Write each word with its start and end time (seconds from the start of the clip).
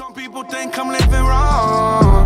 Some 0.00 0.14
people 0.14 0.42
think 0.44 0.78
I'm 0.78 0.88
living 0.88 1.24
wrong. 1.30 2.24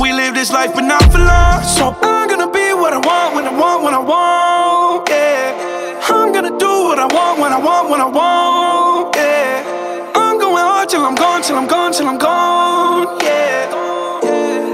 We 0.00 0.12
live 0.12 0.34
this 0.34 0.50
life, 0.50 0.74
but 0.74 0.80
not 0.80 1.04
for 1.12 1.18
long. 1.18 1.62
So 1.62 1.96
I'm 2.02 2.28
gonna 2.28 2.50
be 2.50 2.74
what 2.74 2.92
I 2.92 2.98
want, 2.98 3.36
when 3.36 3.46
I 3.46 3.56
want, 3.56 3.84
when 3.84 3.94
I 3.94 4.00
want. 4.00 5.08
Yeah. 5.08 6.02
I'm 6.10 6.32
gonna 6.32 6.58
do 6.58 6.72
what 6.88 6.98
I 6.98 7.06
want, 7.06 7.38
when 7.38 7.52
I 7.52 7.58
want, 7.58 7.90
when 7.90 8.00
I 8.00 8.06
want. 8.06 9.14
Yeah. 9.14 10.12
I'm 10.16 10.36
going 10.40 10.56
hard 10.56 10.88
till 10.88 11.04
I'm 11.06 11.14
gone, 11.14 11.42
till 11.42 11.56
I'm 11.56 11.68
gone, 11.68 11.92
till 11.92 12.08
I'm 12.08 12.18
gone. 12.18 13.16
Yeah. 13.22 13.70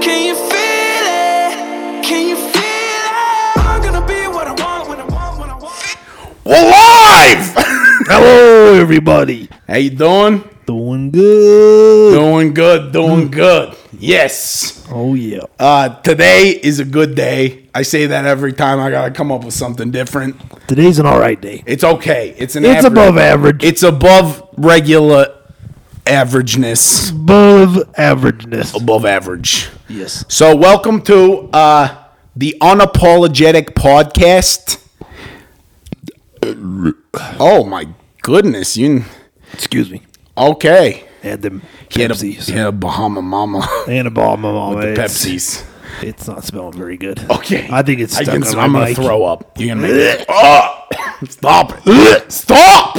Can 0.01 0.25
you 0.25 0.33
feel 0.33 1.05
it? 1.05 2.03
Can 2.03 2.29
you 2.29 2.35
feel 2.35 3.11
it? 3.21 3.57
I'm 3.69 3.79
gonna 3.83 4.03
be 4.07 4.25
what 4.25 4.47
I 4.47 4.55
want, 4.63 4.89
when 4.89 4.99
I 4.99 5.05
want, 5.05 5.39
when 5.39 5.49
I 5.51 5.55
want. 5.55 5.97
We're 6.45 6.65
live. 6.65 7.53
Hello, 8.09 8.73
everybody. 8.73 9.49
How 9.67 9.75
you 9.77 9.91
doing? 9.91 10.50
Doing 10.71 11.11
good. 11.11 12.13
Doing 12.13 12.53
good. 12.53 12.93
Doing 12.93 13.29
good. 13.29 13.75
Yes. 13.99 14.87
Oh 14.89 15.15
yeah. 15.15 15.41
Uh, 15.59 15.89
today 16.01 16.51
is 16.63 16.79
a 16.79 16.85
good 16.85 17.13
day. 17.13 17.67
I 17.75 17.81
say 17.81 18.05
that 18.05 18.25
every 18.25 18.53
time. 18.53 18.79
I 18.79 18.89
gotta 18.89 19.11
come 19.11 19.33
up 19.33 19.43
with 19.43 19.53
something 19.53 19.91
different. 19.91 20.37
Today's 20.69 20.97
an 20.97 21.05
all 21.05 21.19
right 21.19 21.39
day. 21.39 21.61
It's 21.65 21.83
okay. 21.83 22.33
It's 22.37 22.55
an. 22.55 22.63
It's 22.63 22.85
above 22.85 23.17
average. 23.17 23.65
It's 23.65 23.83
above 23.83 24.47
regular 24.55 25.37
averageness. 26.05 27.11
above 27.11 27.75
averageness. 27.97 28.73
Above 28.73 29.05
average. 29.05 29.67
Yes. 29.89 30.23
So 30.29 30.55
welcome 30.55 31.01
to 31.01 31.49
uh, 31.51 32.05
the 32.33 32.55
unapologetic 32.61 33.71
podcast. 33.71 34.77
Oh 37.41 37.65
my 37.65 37.89
goodness! 38.21 38.77
You 38.77 39.03
Excuse 39.53 39.91
me. 39.91 40.01
Okay? 40.49 41.05
Them 41.21 41.61
He 41.89 42.01
had 42.01 42.11
a, 42.11 42.15
Pepsis. 42.15 42.47
he 42.49 42.53
had 42.53 42.67
a 42.67 42.71
Bahama 42.71 43.21
Mama 43.21 43.67
And 43.87 44.07
a 44.07 44.11
ball, 44.11 44.37
my 44.37 44.51
mama. 44.51 44.75
with 44.77 44.85
the 44.85 44.91
It's- 45.03 45.25
Pepsis. 45.25 45.65
It's 46.01 46.25
not 46.27 46.43
smelling 46.45 46.73
very 46.73 46.95
good. 46.97 47.19
Okay. 47.29 47.67
I 47.69 47.83
think 47.83 47.99
it's 47.99 48.17
I 48.17 48.23
stuck 48.23 48.41
can, 48.41 48.43
on 48.47 48.59
I'm 48.59 48.71
gonna 48.71 48.85
mic. 48.85 48.95
throw 48.95 49.23
up. 49.25 49.51
You're 49.59 49.75
gonna 49.75 49.81
make 49.87 49.91
it. 49.91 50.25
Oh, 50.29 50.87
stop 51.29 51.73
it! 51.85 52.31
Stop! 52.31 52.97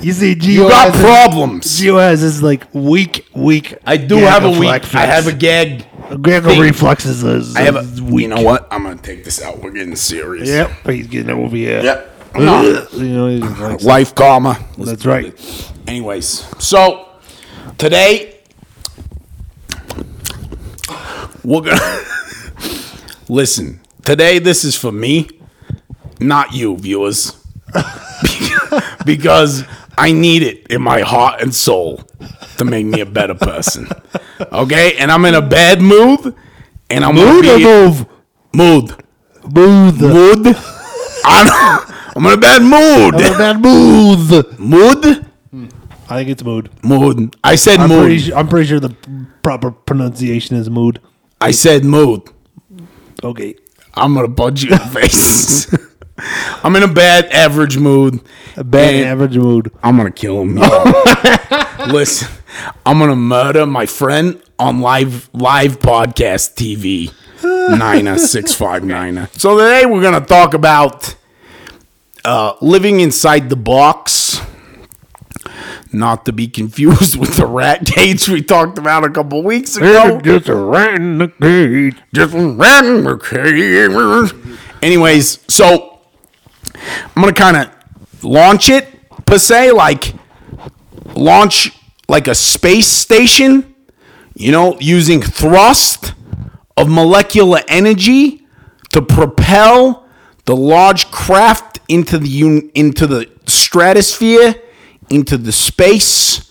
You 0.00 0.12
see, 0.12 0.36
Gio 0.36 0.46
You 0.48 0.68
got 0.68 0.92
has, 0.94 1.00
problems. 1.02 1.64
Gio 1.80 1.98
has 1.98 2.20
this 2.20 2.40
like 2.40 2.66
weak, 2.72 3.26
weak. 3.34 3.74
I 3.84 3.96
do 3.96 4.16
have 4.18 4.44
a 4.44 4.50
weak. 4.50 4.94
I 4.94 5.06
have 5.06 5.26
a 5.26 5.32
gag. 5.32 5.86
gag 6.22 6.44
thing. 6.44 6.60
reflexes. 6.60 7.24
Is, 7.24 7.56
I 7.56 7.62
have 7.62 7.74
a. 7.76 7.82
You 8.12 8.28
know 8.28 8.42
what? 8.42 8.68
I'm 8.70 8.84
gonna 8.84 8.96
take 9.00 9.24
this 9.24 9.42
out. 9.42 9.58
We're 9.60 9.72
getting 9.72 9.96
serious. 9.96 10.48
Yep. 10.48 10.70
He's 10.86 11.08
getting 11.08 11.30
over 11.30 11.56
here. 11.56 11.80
Yep. 11.82 12.07
I'm 12.34 12.44
not. 12.44 12.92
You 12.92 13.08
know, 13.08 13.28
he's 13.28 13.58
like, 13.60 13.82
Life 13.82 14.14
karma. 14.14 14.58
that's 14.76 15.04
right. 15.06 15.34
Anyways, 15.86 16.28
so 16.62 17.08
today 17.78 18.40
we're 21.44 21.62
gonna 21.62 22.04
listen. 23.28 23.80
Today, 24.04 24.38
this 24.38 24.64
is 24.64 24.74
for 24.76 24.92
me, 24.92 25.28
not 26.20 26.52
you, 26.52 26.76
viewers, 26.76 27.36
because 29.04 29.64
I 29.98 30.12
need 30.12 30.42
it 30.42 30.66
in 30.68 30.80
my 30.82 31.00
heart 31.00 31.40
and 31.42 31.54
soul 31.54 32.02
to 32.56 32.64
make 32.64 32.86
me 32.86 33.00
a 33.00 33.06
better 33.06 33.34
person. 33.34 33.86
Okay, 34.52 34.96
and 34.98 35.10
I'm 35.12 35.24
in 35.26 35.34
a 35.34 35.42
bad 35.42 35.80
mood, 35.82 36.34
and 36.90 37.04
I'm 37.04 37.14
Mood 37.14 37.44
gonna 37.44 37.54
or 37.54 37.58
be 37.58 37.64
move? 37.64 38.06
mood 38.54 39.04
Booth. 39.44 40.00
mood. 40.00 40.56
I'm, 41.24 41.94
I'm 42.18 42.26
in 42.26 42.32
a 42.32 42.36
bad 42.36 42.62
mood. 42.62 43.14
Bad 43.14 43.60
mood. 43.60 44.58
Mood. 44.58 45.24
Hmm. 45.52 45.66
I 46.08 46.16
think 46.16 46.30
it's 46.30 46.42
mood. 46.42 46.68
Mood. 46.82 47.36
I 47.44 47.54
said 47.54 47.78
I'm 47.78 47.88
mood. 47.88 48.00
pretty, 48.00 48.18
su- 48.18 48.34
I'm 48.34 48.48
pretty 48.48 48.66
sure 48.66 48.80
the 48.80 48.92
proper 49.44 49.70
pronunciation 49.70 50.56
is 50.56 50.68
mood. 50.68 51.00
I 51.40 51.52
said 51.52 51.84
mood. 51.84 52.22
Okay. 53.22 53.54
I'm 53.94 54.14
gonna 54.14 54.28
punch 54.30 54.64
you 54.64 54.72
in 54.72 54.78
the 54.78 54.84
face. 55.00 55.72
I'm 56.64 56.74
in 56.74 56.82
a 56.82 56.88
bad 56.92 57.26
average 57.26 57.78
mood. 57.78 58.20
A 58.56 58.64
bad 58.64 58.94
And 58.96 59.04
average 59.06 59.38
mood. 59.38 59.70
I'm 59.84 59.96
gonna 59.96 60.10
kill 60.10 60.40
him. 60.42 60.56
Listen, 61.92 62.28
I'm 62.84 62.98
gonna 62.98 63.14
murder 63.14 63.64
my 63.64 63.86
friend 63.86 64.42
on 64.58 64.80
live 64.80 65.30
live 65.32 65.78
podcast 65.78 66.56
TV. 66.56 67.12
Nina 67.70 68.14
oh 68.14 68.16
six 68.16 68.52
five 68.56 68.82
nine. 68.82 69.18
Oh. 69.18 69.26
So 69.34 69.56
today 69.56 69.86
we're 69.86 70.02
gonna 70.02 70.20
talk 70.26 70.54
about 70.54 71.14
uh, 72.24 72.54
living 72.60 73.00
inside 73.00 73.48
the 73.48 73.56
box. 73.56 74.40
Not 75.90 76.26
to 76.26 76.32
be 76.32 76.48
confused 76.48 77.16
with 77.20 77.36
the 77.36 77.46
rat 77.46 77.86
cage 77.86 78.28
we 78.28 78.42
talked 78.42 78.78
about 78.78 79.04
a 79.04 79.10
couple 79.10 79.42
weeks 79.42 79.76
ago. 79.76 80.20
Just 80.20 80.48
a 80.48 80.54
rat 80.54 80.94
in 80.96 81.18
the 81.18 81.28
cage. 81.28 81.96
Just 82.12 82.34
a 82.34 82.48
rat 82.48 82.84
in 82.84 83.04
the 83.04 83.16
cage. 83.16 84.62
Anyways, 84.82 85.40
so 85.48 86.00
I'm 86.74 87.22
gonna 87.22 87.32
kind 87.32 87.56
of 87.56 88.24
launch 88.24 88.68
it 88.68 88.86
per 89.24 89.38
se, 89.38 89.72
like 89.72 90.14
launch 91.14 91.72
like 92.08 92.28
a 92.28 92.34
space 92.34 92.88
station. 92.88 93.74
You 94.34 94.52
know, 94.52 94.76
using 94.78 95.20
thrust 95.20 96.14
of 96.76 96.88
molecular 96.88 97.60
energy 97.66 98.46
to 98.92 99.02
propel 99.02 100.07
the 100.48 100.56
large 100.56 101.10
craft 101.10 101.78
into 101.88 102.16
the 102.16 102.30
un- 102.42 102.70
into 102.74 103.06
the 103.06 103.30
stratosphere, 103.44 104.54
into 105.10 105.36
the 105.36 105.52
space 105.52 106.50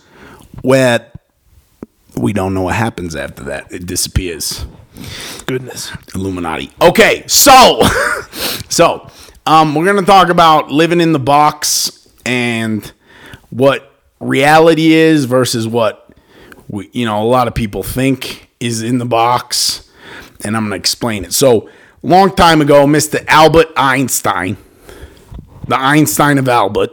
where 0.61 1.11
we 2.15 2.31
don't 2.31 2.53
know 2.53 2.61
what 2.61 2.75
happens 2.75 3.15
after 3.15 3.43
that. 3.45 3.71
It 3.73 3.87
disappears. 3.87 4.67
Goodness. 5.47 5.91
Illuminati. 6.13 6.69
Okay, 6.79 7.23
so 7.25 7.81
so 8.69 9.09
um, 9.47 9.73
we're 9.73 9.87
gonna 9.87 10.05
talk 10.05 10.29
about 10.29 10.69
living 10.69 11.01
in 11.01 11.11
the 11.11 11.19
box 11.19 12.07
and 12.23 12.91
what 13.49 13.91
reality 14.19 14.93
is 14.93 15.25
versus 15.25 15.67
what 15.67 16.13
we, 16.67 16.87
you 16.93 17.05
know 17.05 17.23
a 17.23 17.25
lot 17.25 17.47
of 17.47 17.55
people 17.55 17.81
think 17.81 18.51
is 18.59 18.83
in 18.83 18.99
the 18.99 19.05
box, 19.07 19.91
and 20.43 20.55
I'm 20.55 20.65
gonna 20.65 20.75
explain 20.75 21.25
it. 21.25 21.33
So 21.33 21.67
long 22.03 22.35
time 22.35 22.61
ago, 22.61 22.85
Mr. 22.85 23.23
Albert 23.27 23.67
Einstein, 23.75 24.57
the 25.67 25.77
Einstein 25.79 26.37
of 26.37 26.47
Albert, 26.49 26.91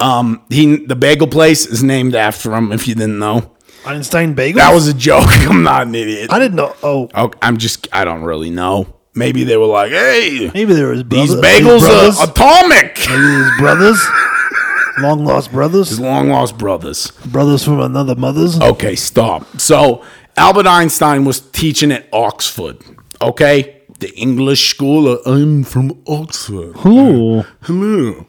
um, 0.00 0.42
he 0.50 0.76
the 0.76 0.96
bagel 0.96 1.26
place 1.26 1.66
is 1.66 1.82
named 1.82 2.14
after 2.14 2.52
him. 2.54 2.72
If 2.72 2.86
you 2.88 2.94
didn't 2.94 3.18
know, 3.18 3.52
Einstein 3.84 4.34
bagel? 4.34 4.58
that 4.58 4.74
was 4.74 4.88
a 4.88 4.94
joke. 4.94 5.24
I'm 5.28 5.62
not 5.62 5.86
an 5.86 5.94
idiot. 5.94 6.32
I 6.32 6.38
didn't 6.38 6.56
know. 6.56 6.74
Oh, 6.82 7.08
Oh, 7.14 7.30
I'm 7.40 7.56
just, 7.56 7.88
I 7.92 8.04
don't 8.04 8.22
really 8.22 8.50
know. 8.50 8.92
Maybe 9.14 9.44
they 9.44 9.56
were 9.56 9.66
like, 9.66 9.92
hey, 9.92 10.50
maybe 10.52 10.74
there 10.74 10.88
was 10.88 11.02
these 11.04 11.32
brothers. 11.34 11.40
bagels 11.62 11.78
brothers. 11.80 12.20
are 12.20 12.28
atomic. 12.30 12.98
Maybe 13.08 13.44
his 13.44 13.50
brothers. 13.58 14.06
Long 14.98 15.24
lost 15.24 15.52
brothers. 15.52 15.88
his 15.90 16.00
Long 16.00 16.28
lost 16.28 16.58
brothers. 16.58 17.10
Brothers 17.26 17.64
from 17.64 17.80
another 17.80 18.14
mother's. 18.14 18.60
Okay, 18.60 18.94
stop. 18.96 19.58
So, 19.58 20.04
Albert 20.36 20.66
Einstein 20.66 21.24
was 21.24 21.40
teaching 21.40 21.92
at 21.92 22.06
Oxford, 22.12 22.78
okay? 23.22 23.75
The 23.98 24.14
English 24.16 24.68
school. 24.70 25.08
of- 25.08 25.26
I'm 25.26 25.64
from 25.64 26.00
Oxford. 26.06 26.74
Hello. 26.76 27.44
Hello. 27.62 28.26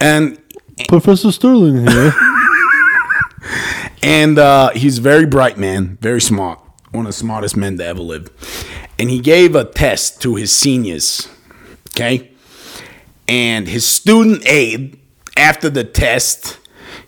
And 0.00 0.38
Professor 0.88 1.32
Sterling 1.32 1.86
here. 1.86 2.12
And 4.02 4.38
uh, 4.38 4.70
he's 4.70 4.98
a 4.98 5.00
very 5.00 5.26
bright 5.26 5.58
man, 5.58 5.98
very 6.00 6.20
smart, 6.20 6.60
one 6.92 7.06
of 7.06 7.10
the 7.10 7.12
smartest 7.12 7.56
men 7.56 7.78
to 7.78 7.84
ever 7.84 8.00
live. 8.00 8.28
And 8.98 9.10
he 9.10 9.18
gave 9.20 9.54
a 9.56 9.64
test 9.64 10.20
to 10.22 10.36
his 10.36 10.54
seniors, 10.54 11.28
okay? 11.90 12.30
And 13.26 13.66
his 13.66 13.84
student 13.86 14.46
aide, 14.46 14.98
after 15.36 15.68
the 15.70 15.82
test, 15.82 16.58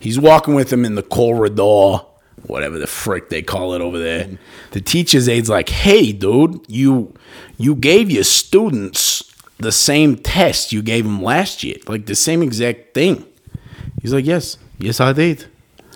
he's 0.01 0.19
walking 0.19 0.55
with 0.55 0.73
him 0.73 0.85
in 0.85 0.97
the 0.97 1.03
corridor, 1.03 1.99
whatever 2.47 2.79
the 2.79 2.87
frick 2.89 3.29
they 3.29 3.43
call 3.43 3.75
it 3.75 3.81
over 3.81 3.99
there. 3.99 4.29
The 4.73 4.81
teacher's 4.81 5.29
aide's 5.29 5.49
like, 5.49 5.69
"Hey, 5.69 6.11
dude, 6.13 6.61
you 6.69 7.15
you 7.59 7.75
gave 7.75 8.11
your 8.11 8.25
students 8.25 9.23
the 9.59 9.73
same 9.73 10.17
test 10.17 10.73
you 10.73 10.81
gave 10.81 11.05
them 11.05 11.23
last 11.23 11.63
year, 11.63 11.77
like 11.87 12.07
the 12.07 12.15
same 12.15 12.43
exact 12.43 12.95
thing." 12.95 13.27
He's 14.01 14.15
like, 14.15 14.25
"Yes, 14.25 14.57
yes, 14.79 15.01
I 15.01 15.13
did." 15.13 15.47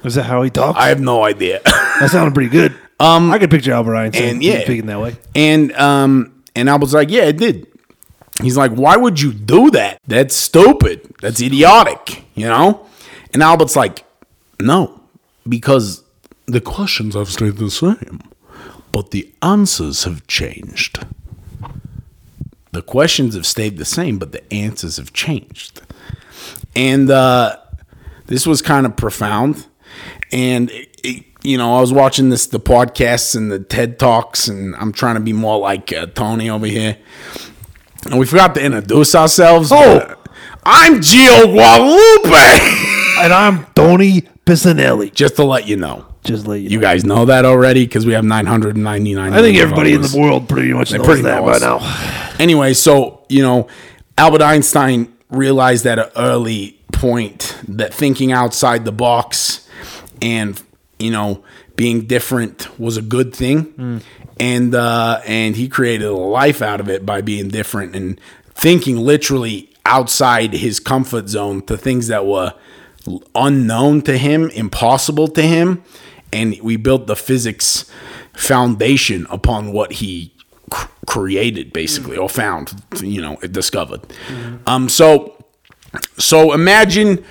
Is 0.05 0.17
that 0.17 0.25
how 0.25 0.43
he 0.43 0.51
talks? 0.51 0.79
I 0.79 0.89
have 0.89 1.01
no 1.01 1.25
idea. 1.25 1.61
that 1.65 2.11
sounded 2.11 2.35
pretty 2.35 2.51
good. 2.51 2.75
Um, 2.99 3.31
I 3.31 3.39
could 3.39 3.51
picture 3.51 3.73
Albert 3.73 3.97
Einstein 3.97 4.29
and 4.29 4.43
yeah. 4.43 4.61
speaking 4.63 4.87
that 4.87 5.01
way. 5.01 5.17
And 5.35 5.73
um 5.73 6.43
and 6.55 6.69
Albert's 6.69 6.93
like, 6.93 7.11
yeah, 7.11 7.25
it 7.25 7.37
did. 7.37 7.67
He's 8.41 8.57
like, 8.57 8.73
why 8.73 8.97
would 8.97 9.21
you 9.21 9.33
do 9.33 9.71
that? 9.71 10.01
That's 10.07 10.35
stupid. 10.35 11.15
That's 11.21 11.41
idiotic, 11.41 12.25
you 12.35 12.47
know? 12.47 12.87
And 13.33 13.43
Albert's 13.43 13.77
like, 13.77 14.05
no, 14.61 15.01
because 15.49 16.03
the 16.47 16.61
questions 16.61 17.15
have 17.15 17.29
stayed 17.29 17.57
the 17.57 17.71
same, 17.71 18.21
but 18.91 19.11
the 19.11 19.33
answers 19.43 20.05
have 20.05 20.27
changed. 20.27 21.05
The 22.73 22.83
questions 22.83 23.35
have 23.35 23.47
stayed 23.47 23.77
the 23.79 23.85
same, 23.85 24.19
but 24.19 24.33
the 24.33 24.53
answers 24.53 24.97
have 24.97 25.13
changed. 25.13 25.83
And 26.75 27.11
uh, 27.11 27.57
this 28.27 28.47
was 28.47 28.63
kind 28.63 28.87
of 28.87 28.97
profound, 28.97 29.67
and 30.33 30.71
it, 30.71 30.89
it- 31.05 31.25
you 31.45 31.59
know, 31.59 31.77
I 31.77 31.81
was 31.81 31.93
watching 31.93 32.29
this 32.29 32.47
the 32.47 32.61
podcasts 32.61 33.35
and 33.35 33.51
the 33.51 33.59
TED 33.59 33.99
talks, 33.99 34.47
and 34.47 34.77
I'm 34.77 34.93
trying 34.93 35.17
to 35.17 35.21
be 35.21 35.33
more 35.33 35.59
like 35.59 35.93
uh, 35.93 36.07
Tony 36.07 36.49
over 36.49 36.67
here. 36.67 36.97
And 38.05 38.17
we 38.21 38.27
forgot 38.27 38.55
to 38.55 38.65
introduce 38.65 39.13
ourselves. 39.17 39.71
Oh. 39.73 40.15
I'm 40.63 41.01
Gio 41.01 41.53
Guadalupe. 41.53 43.25
And 43.25 43.33
I'm 43.33 43.67
Tony 43.75 44.21
Pisanelli. 44.47 45.13
Just 45.13 45.35
to 45.35 45.43
let 45.43 45.67
you 45.67 45.77
know, 45.77 46.07
Just 46.25 46.47
let 46.47 46.61
you, 46.61 46.71
you 46.71 46.79
know. 46.79 46.83
guys 46.83 47.05
know 47.05 47.25
that 47.25 47.45
already 47.45 47.85
because 47.85 48.07
we 48.07 48.13
have 48.13 48.25
999. 48.25 49.33
I 49.33 49.41
think 49.41 49.59
everybody 49.59 49.93
in 49.93 50.03
the 50.03 50.17
world 50.17 50.49
pretty 50.49 50.73
much 50.73 50.93
knows 50.93 51.05
pretty 51.05 51.23
that 51.23 51.41
know 51.41 51.47
by 51.47 51.59
now. 51.59 52.35
anyway, 52.39 52.75
so 52.75 53.25
you 53.29 53.43
know, 53.43 53.67
Albert 54.17 54.43
Einstein 54.43 55.13
realized 55.31 55.85
at 55.87 55.99
an 55.99 56.11
early 56.17 56.79
point 56.93 57.59
that 57.67 57.93
thinking 57.93 58.31
outside 58.31 58.85
the 58.85 58.93
box 58.93 59.67
and 60.21 60.63
you 60.99 61.11
know 61.11 61.43
being 61.75 62.07
different 62.07 62.79
was 62.79 62.97
a 62.97 63.03
good 63.03 63.35
thing, 63.35 64.03
and 64.39 64.75
uh, 64.75 65.21
and 65.27 65.57
he 65.57 65.69
created 65.69 66.07
a 66.07 66.13
life 66.13 66.63
out 66.63 66.79
of 66.79 66.89
it 66.89 67.05
by 67.05 67.21
being 67.21 67.49
different 67.49 67.97
and 67.97 68.21
thinking 68.55 68.97
literally 68.97 69.71
outside 69.85 70.53
his 70.53 70.79
comfort 70.79 71.29
zone 71.29 71.63
to 71.63 71.77
things 71.77 72.07
that 72.07 72.25
were 72.25 72.55
unknown 73.35 74.03
to 74.03 74.17
him, 74.17 74.51
impossible 74.51 75.29
to 75.29 75.43
him, 75.43 75.83
and 76.33 76.59
we 76.63 76.77
built 76.77 77.07
the 77.07 77.17
physics 77.17 77.91
foundation 78.35 79.27
upon 79.31 79.73
what 79.73 79.93
he 79.95 80.33
cr- 80.71 80.89
created 81.07 81.73
basically 81.73 82.17
or 82.17 82.29
found 82.29 82.83
you 83.03 83.21
know 83.21 83.37
discovered. 83.37 84.01
Um 84.67 84.89
so 84.89 85.37
so 86.19 86.53
imagine 86.53 87.25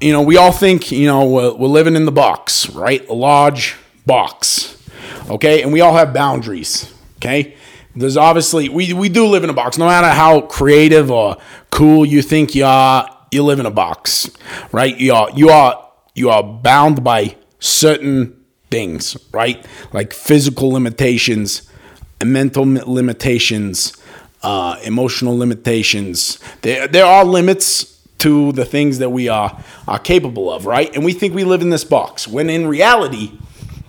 you 0.00 0.12
know 0.12 0.20
we 0.20 0.36
all 0.36 0.52
think 0.52 0.92
you 0.92 1.06
know 1.06 1.26
we're, 1.26 1.54
we're 1.54 1.68
living 1.68 1.96
in 1.96 2.04
the 2.04 2.12
box 2.12 2.68
right? 2.70 3.06
A 3.08 3.14
large 3.14 3.76
box 4.04 4.76
okay? 5.30 5.62
And 5.62 5.72
we 5.72 5.80
all 5.80 5.94
have 5.94 6.12
boundaries 6.12 6.92
okay? 7.16 7.56
There's 7.94 8.18
obviously 8.18 8.68
we, 8.68 8.92
we 8.92 9.08
do 9.08 9.26
live 9.26 9.42
in 9.42 9.48
a 9.48 9.54
box 9.54 9.78
no 9.78 9.86
matter 9.86 10.08
how 10.08 10.42
creative 10.42 11.10
or 11.10 11.38
cool 11.70 12.04
you 12.04 12.20
think 12.20 12.54
you 12.54 12.66
are 12.66 13.15
you 13.36 13.44
live 13.44 13.60
in 13.60 13.66
a 13.66 13.70
box 13.70 14.28
right 14.72 14.98
you 14.98 15.12
are 15.12 15.30
you 15.30 15.48
are 15.48 15.88
you 16.14 16.28
are 16.28 16.42
bound 16.42 17.04
by 17.04 17.36
certain 17.60 18.44
things 18.70 19.16
right 19.32 19.64
like 19.92 20.12
physical 20.12 20.70
limitations 20.70 21.70
mental 22.24 22.64
limitations, 22.64 23.96
uh, 24.42 24.78
emotional 24.84 25.36
limitations. 25.36 26.38
There, 26.62 26.88
there 26.88 27.04
are 27.04 27.24
limits 27.24 27.92
to 28.18 28.52
the 28.52 28.64
things 28.64 28.98
that 28.98 29.10
we 29.10 29.28
are 29.28 29.62
are 29.86 29.98
capable 29.98 30.50
of, 30.50 30.64
right? 30.64 30.94
And 30.94 31.04
we 31.04 31.12
think 31.12 31.34
we 31.34 31.44
live 31.44 31.60
in 31.60 31.70
this 31.70 31.84
box, 31.84 32.26
when 32.26 32.48
in 32.48 32.66
reality, 32.66 33.32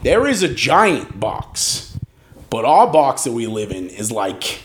there 0.04 0.28
is 0.28 0.44
a 0.44 0.54
giant 0.54 1.20
box. 1.20 1.98
But 2.50 2.66
our 2.66 2.92
box 2.92 3.24
that 3.24 3.34
we 3.34 3.48
live 3.48 3.72
in 3.72 3.90
is 3.90 4.12
like 4.12 4.62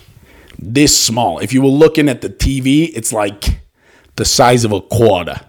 this 0.59 0.97
small. 0.97 1.39
If 1.39 1.53
you 1.53 1.61
were 1.61 1.69
looking 1.69 2.09
at 2.09 2.21
the 2.21 2.29
TV, 2.29 2.91
it's 2.93 3.11
like 3.11 3.61
the 4.15 4.25
size 4.25 4.65
of 4.65 4.71
a 4.71 4.81
quarter, 4.81 5.39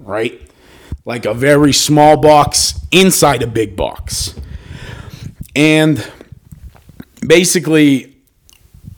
right? 0.00 0.40
Like 1.04 1.24
a 1.24 1.34
very 1.34 1.72
small 1.72 2.16
box 2.16 2.78
inside 2.90 3.42
a 3.42 3.46
big 3.46 3.76
box. 3.76 4.34
And 5.54 6.06
basically 7.26 8.16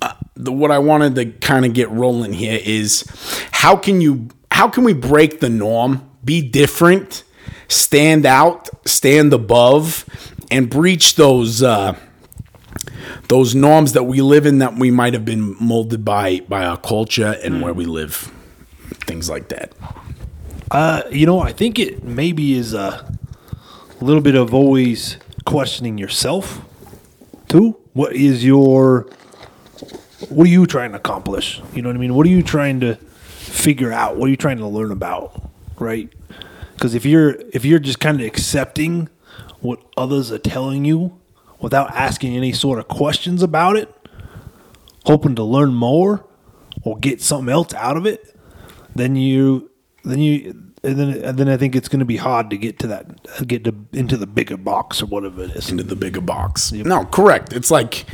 uh, 0.02 0.14
the, 0.34 0.52
what 0.52 0.70
I 0.70 0.78
wanted 0.78 1.14
to 1.17 1.26
kind 1.26 1.64
of 1.64 1.72
get 1.72 1.90
rolling 1.90 2.32
here 2.32 2.61
is 2.62 3.05
how 3.52 3.76
can 3.76 4.00
you 4.00 4.28
how 4.50 4.69
can 4.69 4.84
we 4.84 4.93
break 4.93 5.40
the 5.40 5.49
norm, 5.49 6.11
be 6.25 6.43
different, 6.43 7.23
stand 7.69 8.26
out, 8.26 8.69
stand 8.87 9.32
above, 9.32 10.05
and 10.50 10.69
breach 10.69 11.14
those 11.14 11.62
uh, 11.62 11.96
those 13.28 13.55
norms 13.55 13.93
that 13.93 14.05
we 14.05 14.20
live 14.20 14.44
in 14.44 14.58
that 14.58 14.75
we 14.75 14.90
might 14.90 15.14
have 15.14 15.25
been 15.25 15.56
molded 15.61 16.05
by 16.05 16.40
by 16.40 16.64
our 16.64 16.76
culture 16.76 17.37
and 17.43 17.62
where 17.62 17.73
we 17.73 17.84
live, 17.84 18.32
things 19.10 19.28
like 19.28 19.48
that. 19.48 19.72
Uh, 20.70 21.02
you 21.10 21.26
know, 21.26 21.40
I 21.40 21.52
think 21.52 21.80
it 21.80 22.04
maybe 22.04 22.54
is 22.54 22.74
a 22.74 23.12
little 24.00 24.22
bit 24.22 24.36
of 24.36 24.54
always 24.54 25.16
questioning 25.44 25.98
yourself 25.98 26.60
too. 27.48 27.76
What 27.92 28.14
is 28.14 28.44
your 28.44 29.08
what 30.28 30.46
are 30.46 30.50
you 30.50 30.64
trying 30.64 30.92
to 30.92 30.98
accomplish? 30.98 31.60
You 31.74 31.82
know 31.82 31.88
what 31.88 31.96
I 31.96 31.98
mean? 31.98 32.14
What 32.14 32.24
are 32.24 32.30
you 32.30 32.44
trying 32.44 32.78
to 32.80 32.94
figure 32.94 33.92
out? 33.92 34.16
What 34.16 34.26
are 34.26 34.30
you 34.30 34.36
trying 34.36 34.58
to 34.58 34.68
learn 34.68 34.92
about? 34.92 35.42
Right? 35.80 36.08
Because 36.74 36.94
if 36.94 37.04
you're 37.04 37.30
if 37.52 37.64
you're 37.64 37.80
just 37.80 37.98
kind 37.98 38.20
of 38.20 38.26
accepting 38.26 39.08
what 39.58 39.82
others 39.96 40.30
are 40.30 40.38
telling 40.38 40.84
you 40.84 41.18
without 41.58 41.90
asking 41.96 42.36
any 42.36 42.52
sort 42.52 42.78
of 42.78 42.86
questions 42.86 43.42
about 43.42 43.76
it, 43.76 43.92
hoping 45.04 45.34
to 45.34 45.42
learn 45.42 45.74
more 45.74 46.24
or 46.84 46.96
get 46.96 47.20
something 47.20 47.52
else 47.52 47.74
out 47.74 47.96
of 47.96 48.06
it, 48.06 48.36
then 49.00 49.17
you 49.17 49.70
then 50.05 50.19
you 50.19 50.70
and 50.82 50.99
then 50.99 51.11
and 51.23 51.38
then 51.38 51.49
I 51.49 51.56
think 51.56 51.76
it's 51.76 51.88
going 51.88 52.00
to 52.00 52.05
be 52.05 52.17
hard 52.17 52.50
to 52.50 52.56
get 52.56 52.79
to 52.81 52.87
that 52.88 53.47
get 53.47 53.64
to, 53.64 53.75
into 53.93 54.17
the 54.17 54.26
bigger 54.26 54.56
box 54.56 55.02
or 55.02 55.06
whatever 55.06 55.44
it 55.44 55.50
is. 55.52 55.70
into 55.70 55.82
the 55.85 55.97
bigger 55.97 56.20
box. 56.20 56.73
No, 56.73 57.05
correct. 57.05 57.52
It's 57.52 57.70
like 57.70 58.06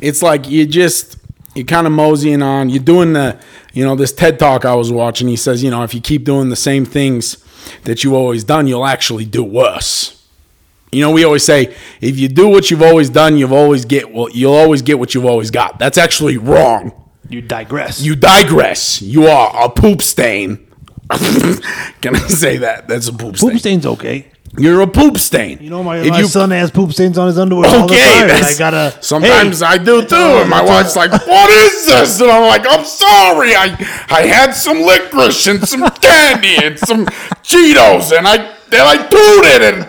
it's 0.00 0.22
like 0.22 0.48
you 0.48 0.66
just 0.66 1.18
you're 1.54 1.66
kind 1.66 1.86
of 1.86 1.92
moseying 1.92 2.42
on. 2.42 2.68
You're 2.68 2.82
doing 2.82 3.12
the 3.12 3.40
you 3.72 3.84
know 3.84 3.96
this 3.96 4.12
TED 4.12 4.38
talk 4.38 4.64
I 4.64 4.74
was 4.74 4.92
watching. 4.92 5.28
He 5.28 5.36
says 5.36 5.62
you 5.62 5.70
know 5.70 5.82
if 5.82 5.94
you 5.94 6.00
keep 6.00 6.24
doing 6.24 6.48
the 6.48 6.56
same 6.56 6.84
things 6.84 7.42
that 7.84 8.04
you 8.04 8.14
always 8.14 8.44
done, 8.44 8.66
you'll 8.66 8.86
actually 8.86 9.24
do 9.24 9.42
worse. 9.42 10.12
You 10.92 11.02
know, 11.02 11.10
we 11.10 11.24
always 11.24 11.44
say 11.44 11.74
if 12.00 12.18
you 12.18 12.28
do 12.28 12.48
what 12.48 12.70
you've 12.70 12.82
always 12.82 13.10
done, 13.10 13.36
you've 13.36 13.52
always 13.52 13.84
get 13.84 14.12
well, 14.12 14.30
you'll 14.30 14.54
always 14.54 14.82
get 14.82 14.98
what 14.98 15.14
you've 15.14 15.26
always 15.26 15.50
got. 15.50 15.78
That's 15.78 15.98
actually 15.98 16.38
wrong. 16.38 17.05
You 17.28 17.42
digress. 17.42 18.00
You 18.00 18.14
digress. 18.16 19.02
You 19.02 19.26
are 19.26 19.64
a 19.66 19.68
poop 19.68 20.02
stain. 20.02 20.66
Can 21.10 22.16
I 22.16 22.26
say 22.28 22.58
that? 22.58 22.88
That's 22.88 23.08
a 23.08 23.12
poop 23.12 23.36
stain. 23.36 23.50
poop 23.50 23.58
stains 23.60 23.86
okay. 23.86 24.32
You're 24.58 24.80
a 24.80 24.86
poop 24.86 25.18
stain. 25.18 25.58
You 25.60 25.68
know 25.68 25.82
my, 25.82 25.98
If 25.98 26.08
my 26.08 26.20
you 26.20 26.26
son 26.28 26.50
has 26.50 26.70
poop 26.70 26.92
stains 26.92 27.18
on 27.18 27.26
his 27.26 27.38
underwear 27.38 27.66
all 27.68 27.86
the 27.86 27.94
Okay, 27.94 28.26
time. 28.28 28.44
I 28.44 28.54
gotta 28.58 28.98
Sometimes 29.02 29.60
hey, 29.60 29.66
I 29.66 29.76
do 29.78 30.02
too, 30.06 30.16
and 30.16 30.48
my 30.48 30.62
wife's 30.62 30.96
like, 30.96 31.10
"What 31.10 31.50
is 31.50 31.86
this?" 31.86 32.20
And 32.22 32.30
I'm 32.30 32.46
like, 32.46 32.64
"I'm 32.66 32.84
sorry. 32.84 33.54
I 33.54 33.76
I 34.08 34.22
had 34.22 34.52
some 34.52 34.80
licorice 34.80 35.46
and 35.46 35.68
some 35.68 35.82
candy 36.00 36.56
and 36.64 36.78
some 36.78 37.04
Cheetos, 37.44 38.16
and 38.16 38.26
I 38.26 38.56
then 38.70 38.86
I 38.86 38.96
tooted 39.06 39.62
and 39.74 39.84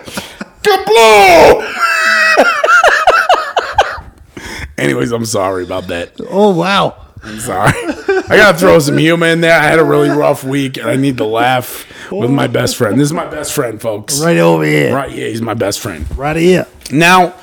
kabloo." 0.62 1.74
Anyways, 4.78 5.12
I'm 5.12 5.24
sorry 5.24 5.64
about 5.64 5.86
that. 5.88 6.12
Oh 6.28 6.54
wow. 6.54 7.06
I'm 7.28 7.38
sorry. 7.40 7.72
I 7.74 8.36
gotta 8.36 8.58
throw 8.58 8.78
some 8.78 8.98
humor 8.98 9.26
in 9.26 9.40
there. 9.40 9.58
I 9.58 9.62
had 9.64 9.78
a 9.78 9.84
really 9.84 10.08
rough 10.08 10.44
week, 10.44 10.76
and 10.78 10.88
I 10.88 10.96
need 10.96 11.18
to 11.18 11.24
laugh 11.24 11.86
with 12.10 12.30
my 12.30 12.46
best 12.46 12.76
friend. 12.76 12.98
This 12.98 13.06
is 13.06 13.12
my 13.12 13.26
best 13.26 13.52
friend, 13.52 13.80
folks. 13.80 14.20
Right 14.20 14.38
over 14.38 14.64
here. 14.64 14.94
Right 14.94 15.10
here, 15.10 15.28
he's 15.28 15.42
my 15.42 15.54
best 15.54 15.80
friend. 15.80 16.06
Right 16.16 16.36
here. 16.36 16.66
Now, 16.90 17.34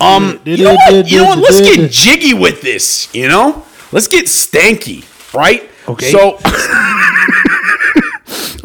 um, 0.00 0.40
you 0.44 0.64
know 0.64 0.74
what? 0.74 1.08
You 1.08 1.18
know 1.18 1.24
what? 1.24 1.38
Let's 1.38 1.60
get 1.60 1.90
jiggy 1.90 2.34
with 2.34 2.62
this. 2.62 3.14
You 3.14 3.28
know, 3.28 3.64
let's 3.92 4.08
get 4.08 4.26
stanky, 4.26 5.04
right? 5.34 5.70
Okay. 5.88 6.10
So, 6.10 6.38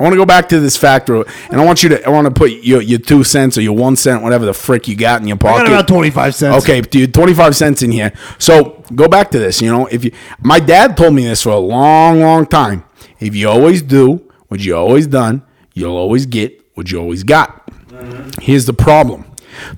I 0.02 0.04
want 0.04 0.14
to 0.14 0.18
go 0.18 0.26
back 0.26 0.50
to 0.50 0.60
this 0.60 0.76
factor, 0.76 1.24
and 1.52 1.62
I 1.62 1.64
want 1.64 1.84
you 1.84 1.90
to. 1.90 2.04
I 2.04 2.10
want 2.10 2.26
to 2.26 2.32
put 2.32 2.50
your 2.64 2.82
your 2.82 2.98
two 2.98 3.24
cents 3.24 3.56
or 3.56 3.62
your 3.62 3.76
one 3.76 3.96
cent, 3.96 4.24
whatever 4.24 4.48
the 4.48 4.54
frick 4.54 4.88
you 4.88 4.96
got 4.96 5.22
in 5.22 5.28
your 5.28 5.36
I 5.36 5.40
pocket. 5.40 5.64
got 5.66 5.68
about 5.68 5.88
twenty 5.88 6.10
five 6.10 6.34
cents. 6.34 6.64
Okay, 6.64 6.82
dude, 6.82 7.14
25 7.14 7.56
cents 7.56 7.84
in 7.84 7.92
here. 7.92 8.12
So 8.40 8.84
go 8.96 9.08
back 9.08 9.30
to 9.30 9.38
this. 9.38 9.62
You 9.62 9.72
know, 9.72 9.86
if 9.86 10.04
you, 10.04 10.12
my 10.40 10.60
dad 10.60 10.98
told 10.98 11.14
me 11.14 11.26
this 11.26 11.44
for 11.44 11.52
a 11.52 11.60
long, 11.60 12.20
long 12.20 12.48
time. 12.48 12.84
If 13.20 13.36
you 13.36 13.48
always 13.48 13.84
do 13.84 14.28
what 14.48 14.62
you 14.62 14.76
always 14.76 15.06
done, 15.06 15.44
you'll 15.76 15.98
always 15.98 16.26
get 16.26 16.60
what 16.74 16.92
you 16.92 17.00
always 17.00 17.24
got. 17.24 17.68
Mm-hmm. 17.68 18.42
Here's 18.42 18.66
the 18.66 18.74
problem 18.74 19.32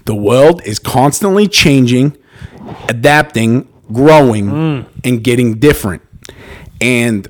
the 0.05 0.15
world 0.15 0.61
is 0.63 0.79
constantly 0.79 1.49
changing, 1.49 2.17
adapting, 2.87 3.67
growing, 3.91 4.45
mm. 4.45 4.85
and 5.03 5.21
getting 5.21 5.59
different. 5.59 6.01
And 6.79 7.29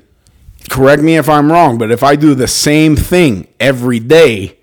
correct 0.74 1.02
me 1.04 1.16
if 1.16 1.28
I'm 1.28 1.52
wrong, 1.52 1.78
but 1.78 1.92
if 1.92 2.02
I 2.02 2.16
do 2.16 2.34
the 2.34 2.48
same 2.48 2.96
thing 2.96 3.46
every 3.60 4.00
day, 4.00 4.58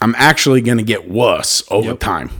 I'm 0.00 0.14
actually 0.16 0.62
going 0.62 0.78
to 0.78 0.84
get 0.84 1.10
worse 1.10 1.62
over 1.70 1.94
time. 1.94 2.30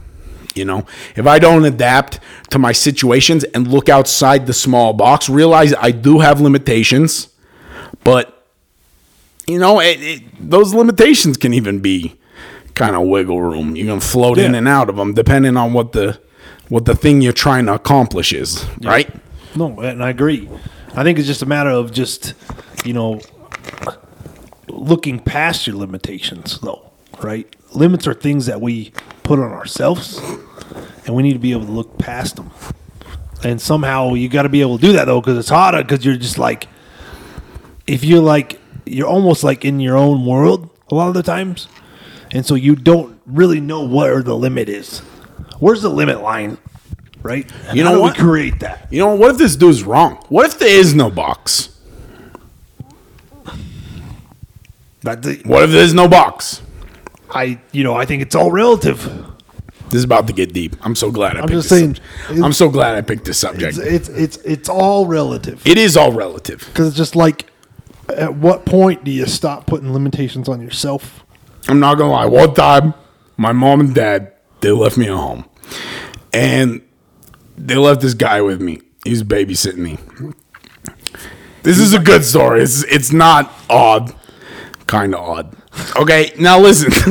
You 0.54 0.64
know, 0.64 0.86
if 1.14 1.26
I 1.26 1.38
don't 1.38 1.64
adapt 1.66 2.20
to 2.50 2.58
my 2.58 2.72
situations 2.72 3.44
and 3.44 3.68
look 3.68 3.90
outside 3.90 4.46
the 4.46 4.54
small 4.54 4.94
box, 4.94 5.28
realize 5.28 5.74
I 5.74 5.90
do 5.90 6.20
have 6.20 6.40
limitations, 6.40 7.28
but 8.02 8.46
you 9.46 9.58
know, 9.58 9.80
it, 9.80 10.00
it, 10.00 10.22
those 10.50 10.72
limitations 10.72 11.36
can 11.36 11.52
even 11.52 11.80
be 11.80 12.18
kind 12.74 12.96
of 12.96 13.02
wiggle 13.02 13.42
room. 13.42 13.76
You 13.76 13.86
can 13.86 14.00
float 14.00 14.38
in 14.38 14.54
and 14.54 14.66
out 14.66 14.88
of 14.88 14.96
them 14.96 15.12
depending 15.12 15.56
on 15.58 15.74
what 15.74 15.92
the 15.92 16.18
what 16.68 16.86
the 16.86 16.94
thing 16.94 17.20
you're 17.20 17.34
trying 17.34 17.66
to 17.66 17.74
accomplish 17.74 18.32
is, 18.32 18.64
right? 18.82 19.10
No, 19.54 19.80
and 19.80 20.02
I 20.02 20.08
agree. 20.08 20.48
I 20.94 21.02
think 21.04 21.18
it's 21.18 21.26
just 21.26 21.42
a 21.42 21.46
matter 21.46 21.70
of 21.70 21.90
just, 21.90 22.34
you 22.84 22.92
know, 22.92 23.20
looking 24.68 25.18
past 25.18 25.66
your 25.66 25.76
limitations, 25.76 26.58
though. 26.60 26.90
right? 27.20 27.54
Limits 27.74 28.06
are 28.06 28.14
things 28.14 28.46
that 28.46 28.60
we 28.60 28.92
put 29.22 29.38
on 29.38 29.52
ourselves, 29.52 30.18
and 31.06 31.14
we 31.14 31.22
need 31.22 31.32
to 31.34 31.38
be 31.38 31.52
able 31.52 31.66
to 31.66 31.72
look 31.72 31.98
past 31.98 32.36
them. 32.36 32.50
And 33.44 33.60
somehow 33.60 34.14
you 34.14 34.28
got 34.28 34.42
to 34.42 34.48
be 34.48 34.60
able 34.60 34.78
to 34.78 34.86
do 34.86 34.92
that 34.92 35.06
though, 35.06 35.20
because 35.20 35.38
it's 35.38 35.48
harder. 35.48 35.82
Because 35.82 36.04
you're 36.04 36.16
just 36.16 36.38
like, 36.38 36.68
if 37.86 38.04
you're 38.04 38.22
like, 38.22 38.60
you're 38.86 39.08
almost 39.08 39.42
like 39.42 39.64
in 39.64 39.80
your 39.80 39.96
own 39.96 40.24
world 40.26 40.70
a 40.90 40.94
lot 40.94 41.08
of 41.08 41.14
the 41.14 41.22
times, 41.22 41.68
and 42.30 42.44
so 42.46 42.54
you 42.54 42.76
don't 42.76 43.20
really 43.26 43.60
know 43.60 43.84
where 43.84 44.22
the 44.22 44.36
limit 44.36 44.68
is. 44.68 45.00
Where's 45.58 45.82
the 45.82 45.88
limit 45.88 46.20
line, 46.22 46.58
right? 47.22 47.50
You 47.72 47.84
how 47.84 47.92
know 47.92 48.00
what? 48.00 48.16
We 48.16 48.22
create 48.22 48.60
that. 48.60 48.88
You 48.90 49.00
know, 49.00 49.14
what 49.14 49.32
if 49.32 49.38
this 49.38 49.56
dude's 49.56 49.82
wrong? 49.82 50.16
What 50.28 50.46
if 50.46 50.58
there 50.58 50.68
is 50.68 50.94
no 50.94 51.10
box? 51.10 51.71
But 55.02 55.22
the, 55.22 55.40
What 55.44 55.64
if 55.64 55.70
there's 55.70 55.94
no 55.94 56.08
box? 56.08 56.62
I, 57.30 57.60
you 57.72 57.82
know, 57.82 57.94
I 57.94 58.04
think 58.04 58.22
it's 58.22 58.34
all 58.34 58.50
relative. 58.50 59.02
This 59.90 59.98
is 59.98 60.04
about 60.04 60.26
to 60.28 60.32
get 60.32 60.52
deep. 60.52 60.76
I'm 60.82 60.94
so 60.94 61.10
glad 61.10 61.36
I 61.36 61.40
I'm 61.40 61.48
picked 61.48 61.52
just 61.52 61.68
this 61.70 61.78
saying, 61.78 61.94
subject. 62.26 62.44
I'm 62.44 62.52
so 62.52 62.68
glad 62.70 62.94
I 62.94 63.00
picked 63.02 63.24
this 63.26 63.38
subject. 63.38 63.76
It's 63.78 64.08
it's 64.08 64.08
it's, 64.08 64.36
it's 64.38 64.68
all 64.68 65.06
relative. 65.06 65.66
It 65.66 65.76
is 65.76 65.96
all 65.96 66.12
relative. 66.12 66.60
Because 66.60 66.88
it's 66.88 66.96
just 66.96 67.14
like, 67.16 67.46
at 68.08 68.34
what 68.34 68.64
point 68.64 69.04
do 69.04 69.10
you 69.10 69.26
stop 69.26 69.66
putting 69.66 69.92
limitations 69.92 70.48
on 70.48 70.60
yourself? 70.62 71.24
I'm 71.68 71.78
not 71.78 71.98
gonna 71.98 72.12
lie. 72.12 72.26
One 72.26 72.54
time, 72.54 72.94
my 73.36 73.52
mom 73.52 73.80
and 73.80 73.94
dad 73.94 74.32
they 74.60 74.70
left 74.70 74.96
me 74.96 75.06
at 75.08 75.14
home, 75.14 75.44
and 76.32 76.80
they 77.58 77.76
left 77.76 78.00
this 78.00 78.14
guy 78.14 78.40
with 78.40 78.60
me. 78.62 78.80
He's 79.04 79.22
babysitting 79.22 79.76
me. 79.78 79.98
This 81.64 81.78
is 81.78 81.92
a 81.92 81.98
good 81.98 82.24
story. 82.24 82.62
It's 82.62 82.82
it's 82.84 83.12
not 83.12 83.52
odd, 83.68 84.14
kind 84.92 85.14
of 85.14 85.20
odd. 85.20 85.56
Okay, 85.96 86.32
now 86.38 86.60
listen. 86.60 86.90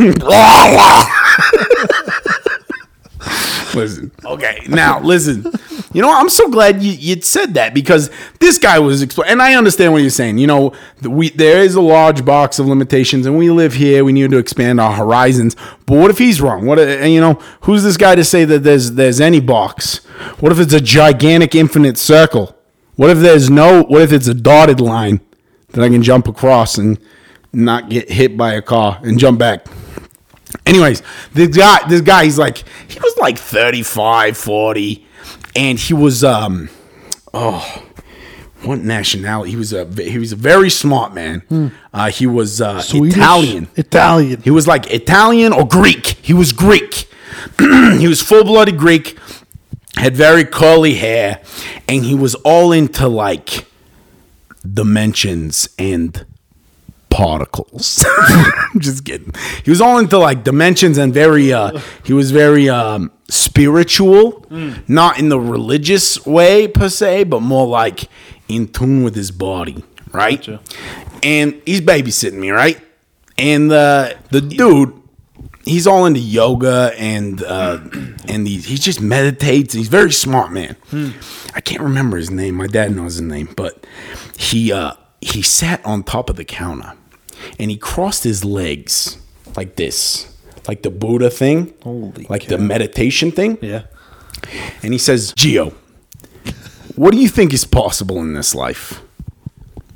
listen. 3.73 4.11
Okay, 4.23 4.59
now 4.69 4.99
listen. 4.99 5.51
You 5.91 6.03
know, 6.03 6.15
I'm 6.15 6.29
so 6.29 6.47
glad 6.47 6.83
you, 6.83 6.91
you 6.91 7.19
said 7.23 7.55
that 7.55 7.73
because 7.73 8.11
this 8.39 8.59
guy 8.59 8.77
was 8.77 9.01
explaining, 9.01 9.31
and 9.31 9.41
I 9.41 9.55
understand 9.55 9.93
what 9.93 10.03
you're 10.03 10.11
saying. 10.11 10.37
You 10.37 10.45
know, 10.45 10.73
the, 11.01 11.09
we 11.09 11.31
there 11.31 11.63
is 11.63 11.73
a 11.73 11.81
large 11.81 12.23
box 12.23 12.59
of 12.59 12.67
limitations, 12.67 13.25
and 13.25 13.35
we 13.35 13.49
live 13.49 13.73
here. 13.73 14.05
We 14.05 14.13
need 14.13 14.29
to 14.29 14.37
expand 14.37 14.79
our 14.79 14.93
horizons. 14.93 15.55
But 15.87 15.97
what 15.97 16.11
if 16.11 16.19
he's 16.19 16.39
wrong? 16.39 16.67
What 16.67 16.77
uh, 16.77 17.03
you 17.03 17.19
know? 17.19 17.33
Who's 17.61 17.81
this 17.81 17.97
guy 17.97 18.13
to 18.13 18.23
say 18.23 18.45
that 18.45 18.59
there's 18.59 18.91
there's 18.91 19.19
any 19.19 19.39
box? 19.39 20.05
What 20.39 20.51
if 20.51 20.59
it's 20.59 20.73
a 20.73 20.81
gigantic 20.81 21.55
infinite 21.55 21.97
circle? 21.97 22.55
What 22.95 23.09
if 23.09 23.17
there's 23.17 23.49
no? 23.49 23.81
What 23.81 24.03
if 24.03 24.11
it's 24.11 24.27
a 24.27 24.35
dotted 24.35 24.79
line 24.79 25.19
that 25.69 25.83
I 25.83 25.89
can 25.89 26.03
jump 26.03 26.27
across 26.27 26.77
and 26.77 26.99
not 27.53 27.89
get 27.89 28.09
hit 28.09 28.37
by 28.37 28.53
a 28.53 28.61
car 28.61 28.99
and 29.03 29.19
jump 29.19 29.39
back? 29.39 29.65
Anyways, 30.65 31.01
this 31.33 31.55
guy, 31.55 31.87
this 31.87 32.01
guy, 32.01 32.25
he's 32.25 32.37
like, 32.37 32.63
he 32.87 32.99
was 32.99 33.15
like 33.17 33.37
35, 33.37 34.37
40, 34.37 35.05
and 35.55 35.79
he 35.79 35.93
was, 35.93 36.23
um, 36.23 36.69
oh, 37.33 37.83
what 38.63 38.79
nationality? 38.79 39.51
He 39.51 39.57
was 39.57 39.73
a, 39.73 39.85
he 39.85 40.19
was 40.19 40.31
a 40.31 40.35
very 40.35 40.69
smart 40.69 41.13
man. 41.13 41.41
Uh, 41.93 42.11
he 42.11 42.27
was 42.27 42.61
uh? 42.61 42.81
Italian. 42.93 43.67
Italian. 43.75 44.41
He 44.41 44.51
was 44.51 44.67
like 44.67 44.91
Italian 44.91 45.51
or 45.51 45.67
Greek. 45.67 46.05
He 46.21 46.33
was 46.33 46.51
Greek. 46.51 47.09
he 47.59 48.07
was 48.07 48.21
full 48.21 48.43
blooded 48.43 48.77
Greek, 48.77 49.17
had 49.95 50.15
very 50.15 50.45
curly 50.45 50.95
hair, 50.95 51.41
and 51.87 52.03
he 52.03 52.13
was 52.13 52.35
all 52.35 52.71
into 52.71 53.07
like 53.07 53.65
dimensions 54.73 55.69
and 55.79 56.25
particles. 57.21 58.03
I'm 58.17 58.79
just 58.79 59.05
kidding. 59.05 59.31
He 59.63 59.69
was 59.69 59.79
all 59.79 59.99
into 59.99 60.17
like 60.17 60.43
dimensions 60.43 60.97
and 60.97 61.13
very 61.13 61.53
uh 61.53 61.79
he 62.03 62.13
was 62.13 62.31
very 62.31 62.67
um 62.67 63.11
spiritual, 63.29 64.45
not 64.87 65.19
in 65.19 65.29
the 65.29 65.39
religious 65.39 66.25
way 66.25 66.67
per 66.67 66.89
se, 66.89 67.25
but 67.25 67.41
more 67.41 67.67
like 67.67 68.09
in 68.47 68.67
tune 68.67 69.03
with 69.03 69.15
his 69.15 69.29
body, 69.31 69.83
right? 70.11 70.45
And 71.21 71.61
he's 71.65 71.81
babysitting 71.81 72.39
me, 72.39 72.49
right? 72.49 72.81
And 73.37 73.71
uh 73.71 74.13
the 74.31 74.41
dude 74.41 74.93
he's 75.63 75.85
all 75.85 76.07
into 76.07 76.19
yoga 76.19 76.91
and 76.97 77.43
uh 77.43 77.79
and 78.27 78.47
he, 78.47 78.57
he 78.57 78.77
just 78.77 78.99
meditates. 78.99 79.75
He's 79.75 79.87
a 79.89 79.91
very 79.91 80.11
smart 80.11 80.51
man. 80.51 80.75
I 81.53 81.61
can't 81.61 81.81
remember 81.81 82.17
his 82.17 82.31
name. 82.31 82.55
My 82.55 82.67
dad 82.67 82.95
knows 82.95 83.13
his 83.13 83.21
name. 83.21 83.49
But 83.55 83.85
he 84.37 84.71
uh 84.71 84.93
he 85.21 85.43
sat 85.43 85.85
on 85.85 86.01
top 86.01 86.31
of 86.31 86.35
the 86.35 86.45
counter 86.45 86.93
and 87.59 87.71
he 87.71 87.77
crossed 87.77 88.23
his 88.23 88.43
legs 88.45 89.17
like 89.55 89.75
this 89.75 90.27
like 90.67 90.81
the 90.83 90.89
buddha 90.91 91.29
thing 91.29 91.73
Holy 91.83 92.25
like 92.29 92.43
cow. 92.43 92.49
the 92.49 92.57
meditation 92.57 93.31
thing 93.31 93.57
yeah. 93.61 93.83
and 94.83 94.93
he 94.93 94.99
says 94.99 95.33
geo 95.35 95.73
what 96.95 97.11
do 97.13 97.19
you 97.19 97.27
think 97.27 97.53
is 97.53 97.65
possible 97.65 98.19
in 98.19 98.33
this 98.33 98.53
life 98.55 99.01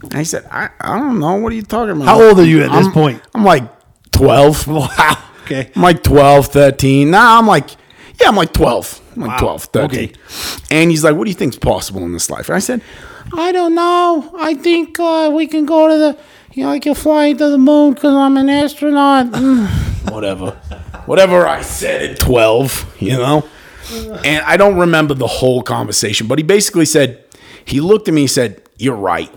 and 0.03 0.15
i 0.15 0.23
said 0.23 0.45
i, 0.51 0.69
I 0.81 0.97
don't 0.97 1.19
know 1.19 1.35
what 1.35 1.51
are 1.51 1.55
you 1.55 1.61
talking 1.63 1.95
about 1.95 2.05
How 2.05 2.21
old 2.21 2.39
are 2.39 2.45
you 2.45 2.61
at 2.63 2.71
this 2.71 2.85
I'm- 2.85 2.91
point? 2.93 3.21
i'm 3.33 3.43
like 3.43 3.63
12 4.11 4.67
Wow. 4.67 5.21
Okay. 5.45 5.69
I'm 5.75 5.81
like 5.83 6.01
12, 6.01 6.47
13. 6.47 7.11
Nah, 7.11 7.37
I'm 7.37 7.45
like, 7.45 7.69
yeah, 8.19 8.29
I'm 8.29 8.35
like 8.35 8.51
12. 8.51 9.01
I'm 9.15 9.21
like 9.21 9.29
Wow. 9.41 9.57
12, 9.57 9.63
13. 9.65 9.99
Okay. 10.09 10.13
And 10.71 10.89
he's 10.89 11.03
like, 11.03 11.15
what 11.15 11.25
do 11.25 11.29
you 11.29 11.35
think's 11.35 11.55
possible 11.57 12.01
in 12.01 12.13
this 12.13 12.31
life? 12.31 12.49
And 12.49 12.55
I 12.55 12.59
said, 12.59 12.81
I 13.33 13.51
don't 13.51 13.75
know. 13.75 14.31
I 14.37 14.53
think 14.55 14.99
uh, 14.99 15.31
we 15.33 15.47
can 15.47 15.65
go 15.65 15.87
to 15.87 15.97
the, 15.97 16.17
you 16.53 16.63
know, 16.63 16.69
I 16.71 16.79
can 16.79 16.93
fly 16.95 17.33
to 17.33 17.49
the 17.49 17.57
moon 17.57 17.93
because 17.93 18.13
I'm 18.13 18.37
an 18.37 18.49
astronaut. 18.49 19.27
Whatever. 20.11 20.51
Whatever 21.05 21.47
I 21.47 21.61
said 21.61 22.11
at 22.11 22.19
12, 22.19 22.95
you 23.01 23.11
know? 23.11 23.47
And 24.23 24.43
I 24.45 24.57
don't 24.57 24.77
remember 24.77 25.13
the 25.13 25.27
whole 25.27 25.61
conversation, 25.61 26.27
but 26.27 26.39
he 26.39 26.43
basically 26.43 26.85
said, 26.85 27.23
he 27.65 27.79
looked 27.81 28.07
at 28.07 28.13
me 28.13 28.21
and 28.23 28.31
said, 28.31 28.61
you're 28.77 28.95
right. 28.95 29.31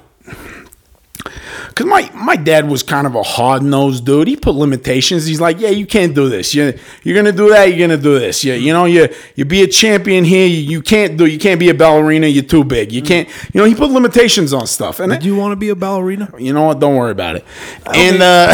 Cause 1.79 1.87
my, 1.87 2.11
my 2.13 2.35
dad 2.35 2.69
was 2.69 2.83
kind 2.83 3.07
of 3.07 3.15
a 3.15 3.23
hard 3.23 3.63
nosed 3.63 4.05
dude. 4.05 4.27
He 4.27 4.35
put 4.35 4.57
limitations. 4.57 5.27
He's 5.27 5.41
like, 5.41 5.61
yeah, 5.61 5.69
you 5.69 5.87
can't 5.87 6.13
do 6.13 6.29
this. 6.29 6.53
You 6.53 6.77
you're 7.05 7.15
gonna 7.15 7.31
do 7.31 7.51
that. 7.51 7.67
You're 7.67 7.87
gonna 7.87 8.03
do 8.03 8.19
this. 8.19 8.43
You, 8.43 8.55
you 8.55 8.73
know, 8.73 8.85
you 8.87 9.09
you 9.37 9.45
be 9.45 9.63
a 9.63 9.69
champion 9.69 10.25
here. 10.25 10.45
You, 10.45 10.57
you 10.57 10.83
can't 10.83 11.17
do. 11.17 11.25
You 11.27 11.39
can't 11.39 11.61
be 11.61 11.69
a 11.69 11.75
ballerina. 11.75 12.27
You're 12.27 12.43
too 12.43 12.65
big. 12.65 12.91
You 12.91 13.01
can't. 13.01 13.29
You 13.55 13.61
know, 13.61 13.65
he 13.65 13.77
put 13.77 13.93
limitations 13.93 14.53
on 14.53 14.67
stuff. 14.67 14.99
And 14.99 15.13
Did 15.13 15.25
you 15.25 15.37
want 15.37 15.53
to 15.53 15.57
be 15.57 15.69
a 15.69 15.77
ballerina? 15.77 16.35
you 16.37 16.53
know 16.53 16.65
what? 16.65 16.81
Don't 16.81 16.97
worry 16.97 17.13
about 17.13 17.37
it. 17.37 17.45
And 17.87 18.23
uh, 18.25 18.53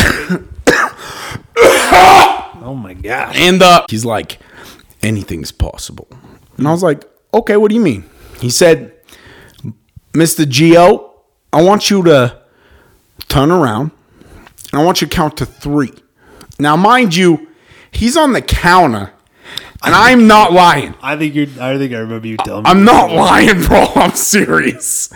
Oh 2.63 2.75
my 2.79 2.93
god. 2.93 3.37
and 3.37 3.63
uh, 3.63 3.87
he's 3.89 4.05
like, 4.05 4.39
anything's 5.03 5.51
possible. 5.51 6.09
And 6.59 6.69
I 6.69 6.73
was 6.73 6.83
like, 6.83 7.05
okay, 7.33 7.57
what 7.57 7.71
do 7.71 7.75
you 7.75 7.81
mean? 7.81 8.05
He 8.41 8.51
said, 8.51 8.93
Mr. 10.13 10.47
Geo, 10.47 11.15
I 11.55 11.63
want 11.63 11.89
you 11.89 12.03
to 12.05 12.44
turn 13.29 13.51
around 13.51 13.91
and 14.73 14.81
I 14.81 14.85
want 14.85 15.01
you 15.01 15.07
to 15.07 15.15
count 15.15 15.37
to 15.39 15.47
three. 15.47 15.93
Now, 16.59 16.77
mind 16.77 17.15
you, 17.15 17.49
he's 17.91 18.17
on 18.17 18.33
the 18.33 18.43
counter 18.43 19.13
and 19.85 19.95
I'm 19.95 20.27
not 20.27 20.53
lying. 20.53 20.95
I 21.03 21.17
think 21.17 21.35
you're. 21.35 21.47
I 21.61 21.77
think 21.77 21.93
I 21.93 21.99
remember 21.99 22.27
you 22.27 22.37
telling 22.39 22.63
me. 22.65 22.71
I'm 22.71 22.85
not 22.85 23.11
lying, 23.11 23.63
bro. 23.63 23.87
I'm 23.97 24.13
serious. 24.15 25.11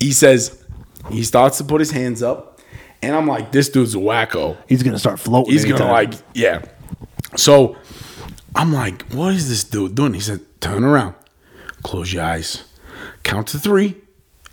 He 0.00 0.12
says, 0.12 0.62
he 1.10 1.22
starts 1.22 1.58
to 1.58 1.64
put 1.64 1.80
his 1.80 1.90
hands 1.92 2.22
up 2.22 2.60
and 3.02 3.14
I'm 3.14 3.26
like, 3.26 3.52
this 3.52 3.68
dude's 3.68 3.94
a 3.94 3.98
wacko. 3.98 4.56
He's 4.68 4.82
gonna 4.82 4.98
start 4.98 5.18
floating. 5.18 5.52
He's 5.52 5.64
gonna 5.64 5.84
anytime. 5.84 6.10
like, 6.10 6.14
yeah. 6.34 6.62
So 7.36 7.76
I'm 8.54 8.72
like, 8.72 9.02
what 9.12 9.34
is 9.34 9.48
this 9.48 9.64
dude 9.64 9.94
doing? 9.94 10.14
He 10.14 10.20
said, 10.20 10.40
turn 10.60 10.84
around, 10.84 11.14
close 11.82 12.12
your 12.12 12.22
eyes, 12.22 12.64
count 13.22 13.48
to 13.48 13.58
three, 13.58 13.96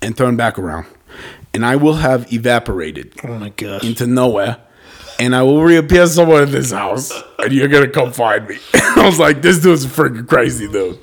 and 0.02 0.16
turn 0.16 0.36
back 0.36 0.58
around. 0.58 0.86
And 1.52 1.64
I 1.66 1.76
will 1.76 1.94
have 1.94 2.32
evaporated 2.32 3.12
Oh 3.24 3.38
my 3.38 3.48
gosh. 3.50 3.82
into 3.84 4.06
nowhere. 4.06 4.58
And 5.18 5.34
I 5.36 5.42
will 5.42 5.62
reappear 5.62 6.06
somewhere 6.06 6.44
in 6.44 6.50
this 6.50 6.70
house, 6.70 7.12
and 7.38 7.52
you're 7.52 7.68
gonna 7.68 7.88
come 7.90 8.10
find 8.12 8.48
me. 8.48 8.56
I 8.74 9.04
was 9.04 9.18
like, 9.18 9.42
"This 9.42 9.58
dude's 9.60 9.84
a 9.84 9.88
freaking 9.88 10.26
crazy 10.26 10.66
dude." 10.66 10.98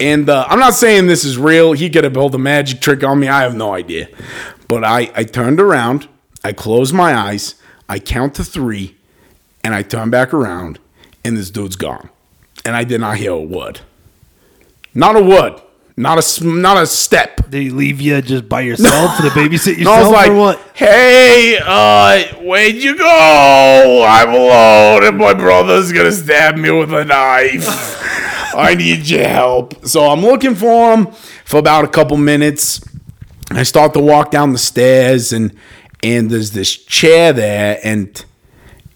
And 0.00 0.30
uh, 0.30 0.46
I'm 0.48 0.58
not 0.58 0.72
saying 0.74 1.06
this 1.06 1.24
is 1.24 1.36
real. 1.36 1.72
He 1.72 1.90
could 1.90 2.04
have 2.04 2.14
pulled 2.14 2.34
a 2.34 2.38
magic 2.38 2.80
trick 2.80 3.04
on 3.04 3.18
me. 3.20 3.28
I 3.28 3.42
have 3.42 3.54
no 3.54 3.74
idea. 3.74 4.08
But 4.68 4.84
I, 4.84 5.10
I 5.14 5.24
turned 5.24 5.60
around, 5.60 6.08
I 6.44 6.52
closed 6.52 6.94
my 6.94 7.14
eyes, 7.14 7.56
I 7.88 7.98
count 7.98 8.34
to 8.36 8.44
three, 8.44 8.96
and 9.62 9.74
I 9.74 9.82
turn 9.82 10.08
back 10.10 10.32
around, 10.32 10.78
and 11.24 11.36
this 11.36 11.50
dude's 11.50 11.76
gone. 11.76 12.08
And 12.64 12.74
I 12.74 12.84
did 12.84 13.00
not 13.00 13.16
hear 13.18 13.32
a 13.32 13.40
word. 13.40 13.80
Not 14.94 15.14
a 15.16 15.22
word. 15.22 15.60
Not 15.98 16.18
a 16.40 16.44
not 16.44 16.82
a 16.82 16.86
step. 16.86 17.48
Did 17.48 17.62
he 17.62 17.70
leave 17.70 18.00
you 18.02 18.20
just 18.20 18.48
by 18.50 18.60
yourself 18.60 19.16
to 19.16 19.22
the 19.22 19.28
babysit 19.40 19.78
No, 19.78 19.92
I 19.92 19.98
yourself 19.98 20.02
was 20.04 20.12
like, 20.12 20.30
or 20.30 20.34
what? 20.36 20.70
"Hey, 20.74 21.58
uh, 21.64 22.22
where'd 22.42 22.74
you 22.74 22.98
go? 22.98 24.04
I'm 24.06 24.28
alone, 24.28 25.04
and 25.04 25.16
my 25.16 25.32
brother's 25.32 25.92
gonna 25.92 26.12
stab 26.12 26.56
me 26.56 26.70
with 26.70 26.92
a 26.92 27.04
knife. 27.04 27.64
I 28.54 28.74
need 28.74 29.08
your 29.08 29.26
help." 29.26 29.86
So 29.86 30.04
I'm 30.10 30.20
looking 30.20 30.54
for 30.54 30.94
him 30.96 31.06
for 31.46 31.58
about 31.58 31.84
a 31.86 31.88
couple 31.88 32.18
minutes. 32.18 32.80
I 33.50 33.62
start 33.62 33.94
to 33.94 34.00
walk 34.00 34.30
down 34.30 34.52
the 34.52 34.58
stairs, 34.58 35.32
and 35.32 35.54
and 36.02 36.30
there's 36.30 36.50
this 36.50 36.76
chair 36.76 37.32
there, 37.32 37.80
and 37.82 38.22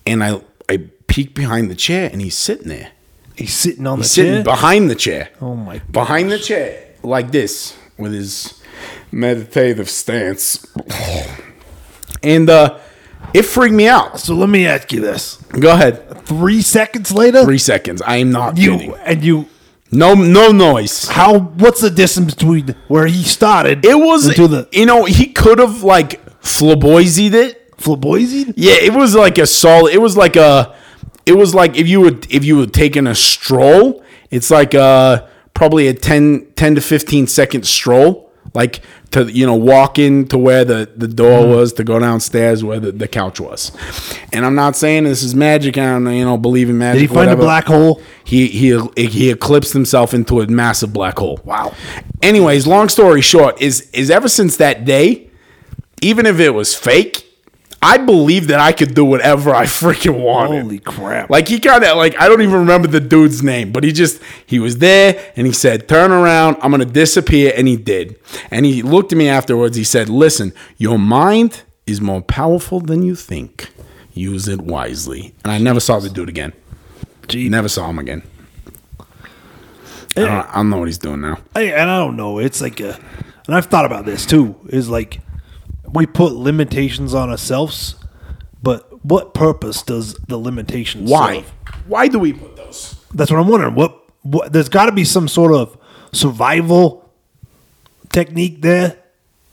and 0.07 0.23
I 0.23 0.43
I 0.69 0.81
peek 1.07 1.35
behind 1.35 1.71
the 1.71 1.75
chair, 1.77 2.11
and 2.13 2.21
he's 2.21 2.37
sitting 2.37 2.69
there. 2.69 2.91
He's 3.37 3.55
sitting 3.55 3.87
on 3.87 3.99
He's 3.99 4.09
the 4.09 4.15
sitting 4.17 4.33
chair. 4.35 4.45
behind 4.45 4.91
the 4.91 4.95
chair. 4.95 5.31
Oh 5.41 5.55
my 5.55 5.79
Behind 5.91 6.31
the 6.31 6.39
chair, 6.39 6.89
like 7.03 7.31
this, 7.31 7.77
with 7.99 8.13
his 8.13 8.61
meditative 9.13 9.89
stance. 9.91 10.67
And 12.23 12.51
uh, 12.51 12.79
it 13.33 13.43
freaked 13.43 13.75
me 13.75 13.89
out. 13.89 14.21
So 14.21 14.35
let 14.35 14.49
me 14.49 14.67
ask 14.67 14.93
you 14.93 15.01
this: 15.01 15.37
Go 15.59 15.73
ahead. 15.73 16.25
three 16.27 16.63
seconds 16.63 17.13
later, 17.13 17.45
Three 17.45 17.59
seconds. 17.59 18.03
I 18.03 18.17
am 18.17 18.31
not 18.33 18.59
you 18.59 18.73
kidding. 18.73 18.95
and 19.05 19.25
you. 19.25 19.47
No, 19.93 20.15
no 20.15 20.53
noise. 20.53 21.09
How? 21.09 21.39
What's 21.39 21.81
the 21.81 21.91
distance 21.91 22.35
between 22.35 22.77
where 22.87 23.07
he 23.07 23.25
started? 23.25 23.85
It 23.85 23.99
was, 23.99 24.29
into 24.29 24.47
the 24.47 24.69
you 24.71 24.87
know, 24.87 25.05
he 25.05 25.27
could 25.33 25.59
have 25.59 25.83
like 25.83 26.25
flamboysied 26.41 27.33
it. 27.35 27.75
flamboyant. 27.77 28.57
Yeah, 28.57 28.75
it 28.75 28.93
was 28.95 29.17
like 29.17 29.39
a 29.39 29.47
solid. 29.47 29.93
It 29.95 30.01
was 30.01 30.17
like 30.17 30.37
a. 30.37 30.77
It 31.27 31.33
was 31.33 31.55
like 31.57 31.77
if 31.77 31.89
you 31.89 32.01
would 32.03 32.33
if 32.33 32.45
you 32.45 32.59
were 32.59 32.67
taking 32.67 33.07
a 33.09 33.15
stroll. 33.15 34.05
It's 34.31 34.49
like 34.51 34.77
uh 34.77 35.27
probably 35.61 35.89
a 35.89 35.93
10, 35.93 36.53
10 36.57 36.75
to 36.77 36.81
fifteen 36.81 37.27
second 37.27 37.67
stroll, 37.67 38.33
like 38.55 38.81
to 39.11 39.25
you 39.31 39.45
know 39.45 39.55
walk 39.55 39.99
in 39.99 40.27
to 40.29 40.39
where 40.39 40.65
the 40.65 40.91
the 40.97 41.07
door 41.07 41.41
Mm-hmm. 41.43 41.53
was 41.55 41.75
to 41.75 41.85
go 41.85 41.99
downstairs 41.99 42.65
where 42.65 42.81
the, 42.81 42.93
the 42.93 43.07
couch 43.07 43.39
was. 43.41 43.71
And 44.33 44.47
I'm 44.47 44.55
not 44.55 44.75
saying 44.75 45.05
this 45.05 45.23
is 45.23 45.35
magic. 45.35 45.77
I 45.77 45.85
don't 45.85 46.11
you 46.15 46.25
know 46.25 46.39
believe 46.39 46.71
in 46.71 46.79
magic. 46.79 47.01
Did 47.01 47.03
he 47.03 47.07
find 47.09 47.19
whatever. 47.29 47.43
a 47.43 47.45
black 47.45 47.67
hole? 47.67 48.01
He 48.25 48.47
he 48.47 48.81
he 48.97 49.31
eclipsed 49.31 49.75
himself 49.75 50.15
into 50.15 50.41
a 50.41 50.47
massive 50.47 50.95
black 50.95 51.19
hole. 51.19 51.39
Wow. 51.45 51.75
Anyways, 52.23 52.67
long 52.67 52.89
story 52.89 53.21
short 53.21 53.61
is 53.61 53.83
is 53.93 54.11
ever 54.11 54.29
since 54.31 54.57
that 54.57 54.87
day, 54.87 55.29
even 56.01 56.25
if 56.25 56.41
it 56.41 56.51
was 56.55 56.75
fake, 56.75 57.27
I 57.83 57.97
believed 57.97 58.49
that 58.49 58.61
I 58.61 58.73
could 58.73 58.95
do 58.95 59.05
whatever 59.05 59.55
I 59.55 59.65
freaking 59.65 60.23
wanted. 60.23 60.63
Holy 60.63 60.79
crap! 60.79 61.31
Like 61.31 61.49
he 61.49 61.59
kind 61.59 61.83
of 61.83 61.97
like 61.97 62.21
I 62.21 62.29
don't 62.29 62.43
even 62.43 62.55
remember 62.61 62.89
the 62.89 63.01
dude's 63.01 63.43
name, 63.43 63.73
but 63.73 63.85
he 63.85 63.93
just 63.93 64.21
he 64.45 64.59
was 64.59 64.79
there 64.79 65.33
and 65.35 65.47
he 65.47 65.53
said, 65.53 65.89
"Turn 65.89 66.13
around, 66.13 66.59
I'm 66.61 66.71
gonna 66.71 66.85
disappear," 66.85 67.53
and 67.57 67.67
he 67.67 67.77
did. 67.77 68.19
And 68.51 68.67
he 68.67 68.83
looked 68.83 69.13
at 69.13 69.19
me 69.19 69.29
afterwards. 69.29 69.77
He 69.77 69.85
said, 69.85 70.11
"Listen, 70.11 70.53
your 70.77 70.99
mind 70.99 71.63
is 71.87 72.01
more 72.01 72.21
powerful 72.21 72.81
than 72.81 73.03
you 73.03 73.15
think. 73.15 73.71
Use 74.13 74.47
it 74.47 74.61
wisely." 74.61 75.35
And 75.43 75.53
I 75.53 75.59
never 75.59 75.81
saw 75.81 76.01
the 76.01 76.11
dude 76.11 76.29
again. 76.29 76.53
Gee. 77.29 77.49
Never 77.49 77.69
saw 77.69 77.89
him 77.89 77.99
again. 77.99 78.23
I, 80.17 80.21
don't, 80.23 80.31
I 80.31 80.55
don't 80.57 80.71
know 80.71 80.79
what 80.79 80.89
he's 80.89 80.99
doing 80.99 81.21
now. 81.21 81.39
I, 81.55 81.63
and 81.63 81.89
I 81.89 81.99
don't 81.99 82.17
know. 82.17 82.41
It's 82.41 82.61
like 82.61 82.81
a, 82.81 82.99
and 83.47 83.55
I've 83.55 83.67
thought 83.67 83.85
about 83.85 84.05
this 84.05 84.27
too. 84.27 84.57
Is 84.69 84.89
like 84.89 85.21
we 85.93 86.07
put 86.07 86.35
limitations 86.35 87.15
on 87.15 87.31
ourselves, 87.31 87.97
but 88.63 89.05
what 89.05 89.35
purpose 89.35 89.83
does 89.83 90.15
the 90.29 90.37
limitations 90.37 91.09
serve? 91.09 91.19
Why? 91.19 91.35
serve? 91.37 91.53
Why 91.87 92.09
do 92.09 92.19
we 92.19 92.33
put 92.33 92.57
those? 92.57 92.97
That's 93.15 93.31
what 93.31 93.41
I'm 93.41 93.49
wondering. 93.49 93.75
What? 93.75 93.97
What? 94.23 94.53
There's 94.53 94.69
got 94.69 94.87
to 94.87 94.93
be 94.93 95.05
some 95.05 95.29
sort 95.29 95.53
of 95.53 95.77
survival 96.13 97.11
technique 98.13 98.63
there. 98.63 98.97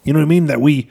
You 0.04 0.14
know 0.14 0.20
what 0.20 0.26
I 0.26 0.30
mean? 0.30 0.48
That 0.48 0.62
we 0.62 0.90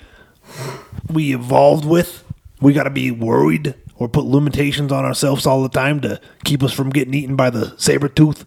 we 1.09 1.35
evolved 1.35 1.85
with. 1.85 2.25
We 2.61 2.73
got 2.73 2.85
to 2.85 2.91
be 2.91 3.11
worried 3.11 3.75
or 3.97 4.09
put 4.09 4.25
limitations 4.25 4.93
on 4.93 5.05
ourselves 5.05 5.47
all 5.47 5.63
the 5.63 5.69
time 5.69 6.01
to 6.01 6.21
keep 6.45 6.63
us 6.63 6.73
from 6.73 6.91
getting 6.91 7.15
eaten 7.15 7.37
by 7.37 7.51
the 7.51 7.79
saber 7.79 8.09
tooth. 8.09 8.47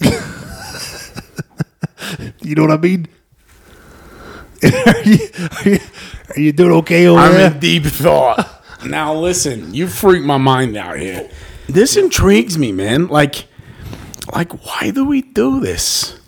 you 2.40 2.54
know 2.54 2.62
what 2.62 2.72
I 2.72 2.76
mean? 2.76 3.08
Are, 4.64 5.02
you, 5.04 5.18
are, 5.38 5.68
you, 5.68 5.78
are 6.36 6.40
you 6.40 6.52
doing 6.52 6.72
okay 6.72 7.06
over 7.06 7.20
there? 7.20 7.28
I'm 7.28 7.34
there? 7.34 7.52
in 7.52 7.58
deep 7.58 7.84
thought. 7.84 8.64
now 8.84 9.14
listen, 9.14 9.74
you 9.74 9.86
freak 9.86 10.22
my 10.22 10.38
mind 10.38 10.76
out 10.76 10.98
here. 10.98 11.30
This 11.66 11.96
intrigues 11.96 12.58
me, 12.58 12.72
man. 12.72 13.08
Like, 13.08 13.46
like 14.32 14.52
why 14.64 14.90
do 14.90 15.04
we 15.04 15.22
do 15.22 15.60
this? 15.60 16.18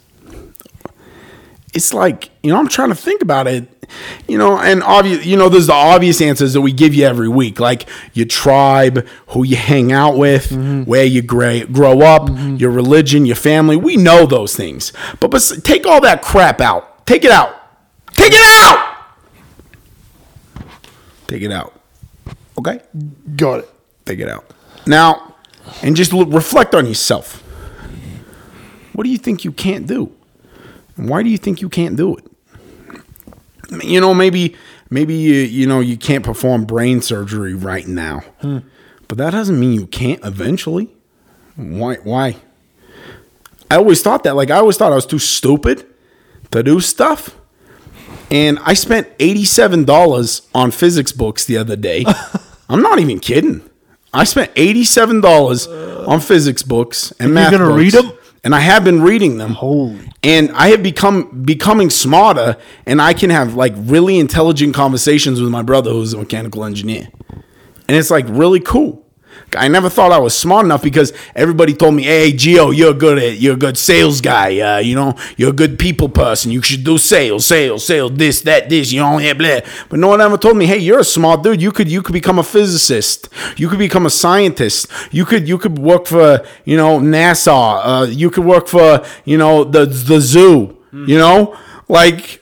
It's 1.73 1.92
like 1.92 2.31
you 2.42 2.53
know, 2.53 2.59
I'm 2.59 2.68
trying 2.68 2.90
to 2.90 2.94
think 2.94 3.23
about 3.23 3.47
it. 3.47 3.68
You 4.27 4.38
know, 4.38 4.59
and 4.59 4.83
obvious, 4.83 5.27
you 5.27 5.37
know, 5.37 5.49
there's 5.49 5.66
the 5.66 5.73
obvious 5.73 6.20
answers 6.20 6.53
that 6.55 6.61
we 6.61 6.73
give 6.73 6.94
you 6.94 7.05
every 7.05 7.29
week, 7.29 7.61
like 7.61 7.88
your 8.12 8.27
tribe, 8.27 9.07
who 9.29 9.44
you 9.44 9.57
hang 9.57 9.92
out 9.92 10.16
with, 10.16 10.51
mm-hmm. 10.51 10.83
where 10.85 11.05
you 11.05 11.23
gra- 11.23 11.66
grow 11.66 12.01
up, 12.01 12.23
mm-hmm. 12.23 12.57
your 12.57 12.70
religion, 12.70 13.27
your 13.27 13.37
family. 13.37 13.77
We 13.77 13.97
know 13.97 14.27
those 14.27 14.57
things, 14.57 14.92
but 15.20 15.31
but 15.31 15.53
take 15.64 15.87
all 15.87 16.01
that 16.01 16.23
crap 16.23 16.61
out. 16.61 17.07
Take 17.07 17.25
it 17.25 17.31
out. 17.31 17.55
Take 18.14 18.33
it 18.33 18.42
out. 18.42 18.96
Take 21.27 21.42
it 21.42 21.53
out. 21.53 21.81
Okay? 22.59 22.81
Got 23.37 23.61
it. 23.61 23.70
Take 24.05 24.20
it 24.20 24.29
out. 24.29 24.50
Now, 24.87 25.35
and 25.83 25.96
just 25.96 26.12
look, 26.12 26.29
reflect 26.31 26.74
on 26.74 26.87
yourself. 26.87 27.42
What 28.92 29.05
do 29.05 29.11
you 29.11 29.18
think 29.18 29.44
you 29.44 29.53
can't 29.53 29.87
do? 29.87 30.12
And 30.96 31.09
why 31.09 31.22
do 31.22 31.31
you 31.31 31.38
think 31.38 31.61
you 31.61 31.68
can't 31.68 31.96
do 31.96 32.16
it? 32.16 32.24
You 33.83 34.00
know, 34.00 34.14
maybe 34.14 34.57
maybe 34.90 35.14
you 35.14 35.35
you 35.35 35.66
know 35.66 35.81
you 35.81 35.96
can't 35.96 36.24
perform 36.24 36.64
brain 36.64 37.00
surgery 37.00 37.55
right 37.55 37.87
now. 37.88 38.20
Hmm. 38.40 38.59
But 39.09 39.18
that 39.18 39.31
doesn't 39.31 39.59
mean 39.59 39.72
you 39.72 39.87
can't 39.87 40.24
eventually. 40.24 40.94
Why 41.57 41.96
why? 41.96 42.37
I 43.70 43.77
always 43.77 44.03
thought 44.03 44.22
that 44.24 44.37
like 44.37 44.50
I 44.50 44.59
always 44.59 44.77
thought 44.77 44.92
I 44.92 44.94
was 44.94 45.07
too 45.07 45.18
stupid 45.18 45.87
to 46.53 46.62
do 46.62 46.79
stuff. 46.81 47.37
And 48.31 48.59
I 48.63 48.75
spent 48.75 49.17
$87 49.19 50.47
on 50.55 50.71
physics 50.71 51.13
books 51.13 51.45
the 51.45 51.57
other 51.57 51.77
day. 51.77 52.05
I'm 52.69 52.83
not 52.83 52.99
even 52.99 53.21
kidding. 53.21 53.63
I 54.13 54.25
spent 54.25 54.55
$87 54.55 56.09
on 56.09 56.21
physics 56.21 56.63
books 56.63 57.13
and 57.19 57.29
you're 57.29 57.35
math 57.35 57.51
gonna 57.53 57.67
books. 57.69 57.79
read 57.79 57.95
'em? 57.95 58.13
And 58.43 58.55
I 58.55 58.61
have 58.61 58.85
been 58.85 59.01
reading 59.03 59.39
them. 59.39 59.53
Holy. 59.55 59.99
And 60.23 60.51
I 60.53 60.69
have 60.69 60.83
become 60.83 61.43
becoming 61.45 61.89
smarter 61.91 62.57
and 62.87 63.01
I 63.01 63.15
can 63.15 63.31
have 63.31 63.55
like 63.55 63.73
really 63.77 64.19
intelligent 64.19 64.75
conversations 64.75 65.41
with 65.41 65.51
my 65.51 65.63
brother 65.63 65.91
who's 65.91 66.13
a 66.13 66.19
mechanical 66.19 66.65
engineer. 66.65 67.09
And 67.89 67.97
it's 67.97 68.11
like 68.11 68.27
really 68.29 68.61
cool. 68.61 69.04
I 69.57 69.69
never 69.69 69.88
thought 69.88 70.12
I 70.12 70.19
was 70.19 70.37
smart 70.37 70.64
enough 70.64 70.83
because 70.83 71.12
everybody 71.35 71.75
told 71.75 71.95
me, 71.95 72.05
"Hey, 72.05 72.33
Gio, 72.33 72.75
you're 72.75 72.95
good 72.95 73.19
at 73.19 73.38
you're 73.38 73.55
a 73.55 73.59
good 73.59 73.77
sales 73.77 74.21
guy. 74.21 74.59
Uh, 74.61 74.79
you 74.79 74.95
know, 74.95 75.14
you're 75.37 75.51
a 75.51 75.55
good 75.55 75.79
people 75.79 76.09
person. 76.09 76.51
You 76.51 76.62
should 76.62 76.85
do 76.85 76.99
sales, 76.99 77.47
sales, 77.47 77.85
sales. 77.85 78.12
This, 78.14 78.40
that, 78.43 78.69
this. 78.69 78.93
You 78.93 79.01
know, 79.01 79.19
yeah, 79.19 79.35
blah." 79.35 79.61
But 79.88 79.99
no 79.99 80.09
one 80.09 80.21
ever 80.21 80.37
told 80.37 80.57
me, 80.57 80.67
"Hey, 80.67 80.79
you're 80.79 81.01
a 81.01 81.05
smart 81.05 81.43
dude. 81.43 81.61
You 81.61 81.73
could 81.73 81.90
you 81.90 82.03
could 82.03 82.12
become 82.12 82.38
a 82.38 82.45
physicist. 82.45 83.29
You 83.57 83.69
could 83.69 83.79
become 83.79 84.07
a 84.07 84.11
scientist. 84.11 84.87
You 85.11 85.25
could 85.25 85.49
you 85.49 85.59
could 85.59 85.79
work 85.79 86.07
for 86.07 86.45
you 86.64 86.77
know 86.77 86.99
NASA. 87.01 87.81
Uh, 87.85 88.07
you 88.09 88.31
could 88.31 88.45
work 88.45 88.69
for 88.69 89.05
you 89.25 89.38
know 89.38 89.64
the 89.64 89.87
the 89.87 90.21
zoo. 90.21 90.77
You 90.93 91.19
know, 91.19 91.57
like." 91.88 92.40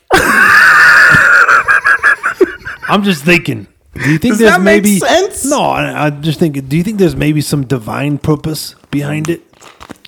I'm 2.88 3.03
just 3.05 3.25
thinking. 3.25 3.68
Do 3.94 4.11
you 4.11 4.18
think 4.18 4.33
Does 4.33 4.38
there's 4.38 4.52
that 4.52 4.61
make 4.62 4.83
maybe 4.83 4.98
sense? 4.98 5.44
No, 5.44 5.62
I, 5.62 6.07
I'm 6.07 6.22
just 6.22 6.38
thinking. 6.38 6.66
Do 6.66 6.76
you 6.76 6.83
think 6.83 6.98
there's 6.98 7.16
maybe 7.16 7.40
some 7.40 7.66
divine 7.66 8.18
purpose 8.18 8.74
behind 8.90 9.28
it? 9.28 9.42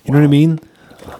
You 0.03 0.13
know 0.13 0.19
what 0.19 0.25
I 0.25 0.27
mean? 0.27 0.59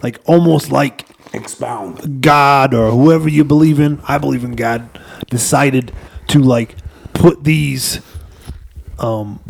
Like 0.02 0.18
almost 0.26 0.72
like 0.72 1.06
Expound. 1.32 2.22
God 2.22 2.74
or 2.74 2.90
whoever 2.90 3.28
you 3.28 3.44
believe 3.44 3.78
in. 3.78 4.00
I 4.08 4.18
believe 4.18 4.42
in 4.42 4.56
God. 4.56 4.88
Decided 5.28 5.92
to 6.28 6.40
like 6.40 6.76
put 7.12 7.44
these 7.44 8.00
um 8.98 9.40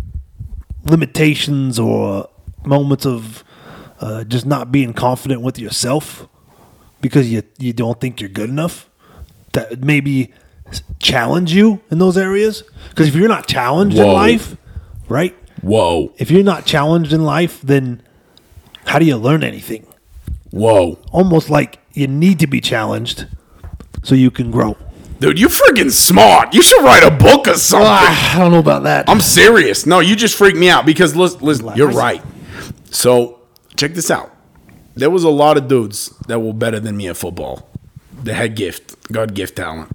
limitations 0.85 1.79
or 1.79 2.29
moments 2.64 3.07
of 3.07 3.44
uh, 4.00 4.24
just 4.24 4.44
not 4.46 4.70
being 4.70 4.92
confident 4.92 5.40
with 5.40 5.59
yourself 5.59 6.29
because 7.00 7.31
you 7.31 7.42
you 7.59 7.72
don't 7.72 8.00
think 8.00 8.20
you're 8.20 8.31
good 8.31 8.50
enough 8.50 8.90
that 9.52 9.83
maybe 9.83 10.33
challenge 10.98 11.52
you 11.52 11.81
in 11.90 11.98
those 11.98 12.16
areas 12.16 12.62
because 12.90 13.09
if 13.09 13.14
you're 13.14 13.29
not 13.29 13.46
challenged 13.46 13.96
in 13.96 14.07
life 14.07 14.57
right 15.09 15.35
Whoa, 15.62 16.12
if 16.18 16.31
you're 16.31 16.44
not 16.44 16.66
challenged 16.66 17.12
in 17.12 17.24
life 17.24 17.61
then 17.62 18.02
how 18.87 18.98
do 18.98 19.05
you 19.05 19.16
learn 19.16 19.42
anything 19.42 19.87
whoa. 20.50 20.98
almost 21.12 21.50
like 21.50 21.79
you 21.92 22.07
need 22.07 22.38
to 22.40 22.46
be 22.46 22.61
challenged 22.61 23.26
so 24.02 24.14
you 24.14 24.31
can 24.31 24.50
grow 24.50 24.76
Dude, 25.18 25.40
you 25.40 25.48
freaking 25.48 25.90
smart. 25.90 26.52
You 26.52 26.61
should 26.61 26.85
write 26.85 27.02
a 27.02 27.11
book 27.11 27.48
or 27.48 27.55
something. 27.55 27.88
Ah, 27.88 28.37
I 28.37 28.38
don't 28.38 28.50
know 28.50 28.59
about 28.59 28.83
that. 28.83 29.09
I'm 29.09 29.22
serious. 29.22 29.87
No, 29.87 30.00
you 30.00 30.14
just 30.14 30.37
freaked 30.37 30.59
me 30.59 30.68
out 30.68 30.85
because 30.85 31.16
listen, 31.16 31.40
listen 31.40 31.72
you're 31.74 31.90
right. 31.90 32.22
So 32.90 33.40
check 33.76 33.94
this 33.94 34.11
out. 34.11 34.35
There 34.94 35.09
was 35.09 35.24
a 35.24 35.31
lot 35.31 35.57
of 35.57 35.68
dudes 35.68 36.11
that 36.26 36.40
were 36.40 36.52
better 36.52 36.81
than 36.81 36.96
me 36.96 37.09
at 37.09 37.16
football. 37.16 37.68
They 38.22 38.35
had 38.35 38.57
gift, 38.57 39.11
God 39.11 39.35
gift 39.35 39.57
talent. 39.57 39.90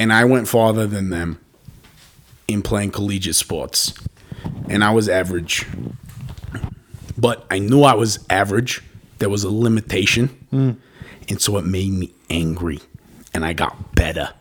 And 0.00 0.12
I 0.12 0.24
went 0.24 0.48
farther 0.48 0.86
than 0.86 1.10
them 1.10 1.38
in 2.48 2.62
playing 2.62 2.90
collegiate 2.90 3.36
sports. 3.36 3.92
And 4.68 4.82
I 4.82 4.92
was 4.92 5.08
average. 5.08 5.66
But 7.18 7.44
I 7.50 7.58
knew 7.58 7.82
I 7.82 7.94
was 7.94 8.24
average. 8.30 8.82
There 9.18 9.28
was 9.28 9.44
a 9.44 9.50
limitation. 9.50 10.28
Hmm. 10.50 10.70
And 11.28 11.40
so 11.40 11.58
it 11.58 11.66
made 11.66 11.92
me 11.92 12.14
angry. 12.30 12.80
And 13.34 13.44
I 13.44 13.52
got 13.52 13.94
better 13.94 14.32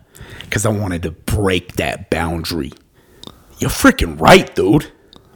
because 0.41 0.65
I 0.65 0.69
wanted 0.69 1.03
to 1.03 1.11
break 1.11 1.73
that 1.73 2.09
boundary. 2.09 2.71
you're 3.59 3.69
freaking 3.69 4.19
right, 4.19 4.55
dude. 4.55 4.89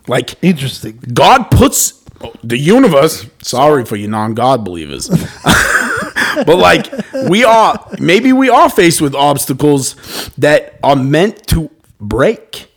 Like 0.08 0.36
Interesting. 0.42 1.00
God 1.14 1.52
puts 1.52 2.02
the 2.44 2.58
universe. 2.58 3.26
Sorry 3.42 3.84
for 3.84 3.98
you 3.98 4.08
non-God 4.08 4.64
believers, 4.64 5.10
but 6.46 6.58
like 6.58 6.92
we 7.30 7.44
are, 7.44 7.88
maybe 8.00 8.34
we 8.34 8.50
are 8.50 8.70
faced 8.70 9.02
with 9.02 9.16
obstacles 9.16 9.96
that 10.38 10.80
are 10.84 10.96
meant 10.96 11.48
to 11.48 11.70
break. 12.00 12.68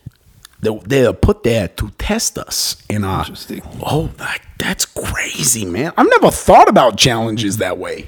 They 0.61 0.77
they 0.87 1.07
are 1.07 1.13
put 1.13 1.43
there 1.43 1.69
to 1.69 1.91
test 1.99 2.39
us 2.39 2.83
in 2.89 3.05
our. 3.05 3.21
Interesting. 3.21 3.63
Oh, 3.83 4.09
that, 4.17 4.41
that's 4.59 4.85
crazy, 4.85 5.65
man! 5.65 5.93
I've 5.97 6.09
never 6.09 6.31
thought 6.31 6.69
about 6.69 6.97
challenges 6.97 7.59
that 7.59 7.79
way. 7.79 8.07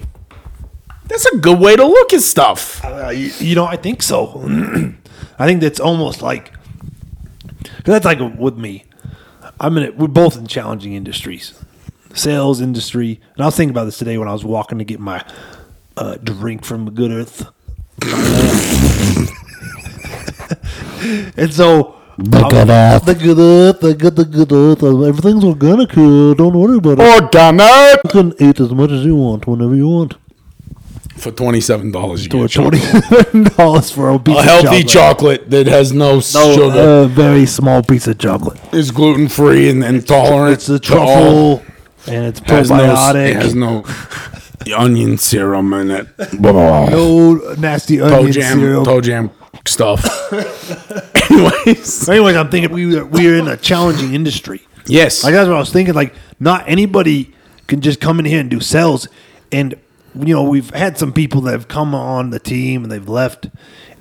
That's 1.07 1.25
a 1.27 1.39
good 1.39 1.59
way 1.59 1.75
to 1.77 1.85
look 1.85 2.13
at 2.13 2.21
stuff. 2.21 2.85
Uh, 2.85 3.09
you, 3.09 3.31
you 3.39 3.55
know, 3.55 3.65
I 3.65 3.77
think 3.77 4.03
so. 4.03 4.43
I 5.39 5.47
think 5.47 5.61
that's 5.61 5.81
almost 5.81 6.21
like 6.21 6.53
that's 7.85 8.05
like 8.05 8.19
with 8.39 8.57
me. 8.57 8.85
I'm 9.61 9.77
in. 9.79 9.85
A, 9.85 9.91
we're 9.93 10.09
both 10.09 10.37
in 10.37 10.47
challenging 10.47 10.93
industries, 10.95 11.55
sales 12.19 12.61
industry. 12.61 13.21
And 13.35 13.43
I 13.43 13.47
was 13.47 13.57
thinking 13.57 13.75
about 13.75 13.85
this 13.85 13.99
today 13.99 14.19
when 14.19 14.29
I 14.29 14.33
was 14.33 14.45
walking 14.45 14.79
to 14.79 14.85
get 14.85 15.01
my 15.01 15.25
uh, 15.97 16.17
drink 16.17 16.65
from 16.65 16.95
Good 16.95 17.11
Earth. 17.11 17.47
and 21.37 21.53
so. 21.53 21.95
The 22.21 22.49
good 22.49 22.69
earth. 22.69 23.05
The 23.05 23.15
good 23.15 23.39
earth. 23.39 23.81
The 23.81 23.95
good, 23.95 24.17
the 24.17 24.25
good 24.25 24.53
earth. 24.53 24.83
Everything's 24.83 25.45
organic 25.45 25.93
here. 25.93 26.35
Don't 26.35 26.59
worry 26.59 26.79
about 26.79 26.99
it. 26.99 27.23
Organic 27.23 28.01
You 28.05 28.11
can 28.11 28.35
eat 28.41 28.59
as 28.59 28.73
much 28.73 28.91
as 28.91 29.05
you 29.05 29.15
want 29.15 29.47
whenever 29.47 29.77
you 29.77 29.87
want. 29.89 30.15
for 31.17 31.31
twenty-seven 31.31 31.93
dollars. 31.93 32.25
You 32.25 32.31
For 32.33 32.39
get 32.49 32.53
twenty-seven 32.55 33.45
dollars 33.57 33.93
for 33.93 34.11
a 34.11 34.19
piece 34.19 34.35
a 34.35 34.39
of 34.41 34.45
healthy 34.45 34.83
chocolate. 34.83 35.43
chocolate 35.43 35.51
that 35.51 35.67
has 35.69 35.93
no, 35.93 36.15
No, 36.15 36.21
sugar, 36.21 37.03
a 37.05 37.07
very 37.07 37.47
small 37.47 37.85
piece 37.85 38.09
of 38.09 38.19
chocolate. 38.19 38.59
It's 38.73 38.91
gluten 38.91 39.29
free 39.29 39.71
and, 39.71 39.85
and 39.85 40.05
tolerant. 40.05 40.55
It's 40.55 40.67
the 40.67 40.81
to 40.81 40.99
all. 40.99 41.59
truffle, 41.59 41.68
and 42.09 42.27
it's 42.27 42.41
Has 42.41 42.71
no, 42.71 42.77
probiotic. 42.77 43.29
it 43.31 43.37
has 43.37 43.55
no 43.55 43.85
onion 44.77 45.19
serum 45.19 45.73
in 45.75 45.91
it. 45.91 46.07
no 46.41 47.35
nasty 47.59 47.99
toe 47.99 48.19
onion 48.19 48.33
jam, 48.33 48.59
syrup. 48.59 48.85
toe 48.85 49.01
jam 49.01 49.31
stuff. 49.67 50.05
Anyways, 51.31 52.09
Anyways, 52.09 52.37
I'm 52.37 52.51
thinking 52.51 52.73
we 52.73 53.01
we're 53.03 53.37
in 53.39 53.49
a 53.49 53.57
challenging 53.57 54.15
industry. 54.15 54.63
yes, 54.87 55.25
Like 55.25 55.35
that's 55.35 55.47
what 55.49 55.57
I 55.57 55.61
was 55.61 55.73
thinking. 55.73 55.95
Like 55.95 56.15
not 56.41 56.65
anybody 56.69 57.35
can 57.67 57.81
just 57.81 58.01
come 58.01 58.19
in 58.19 58.25
here 58.25 58.41
and 58.41 58.51
do 58.51 58.61
sales. 58.61 59.09
And 59.53 59.75
you 60.15 60.35
know 60.35 60.43
we've 60.43 60.71
had 60.71 60.99
some 60.99 61.13
people 61.13 61.43
that 61.43 61.53
have 61.53 61.69
come 61.69 61.95
on 61.95 62.31
the 62.31 62.39
team 62.41 62.83
and 62.83 62.91
they've 62.93 63.09
left, 63.09 63.47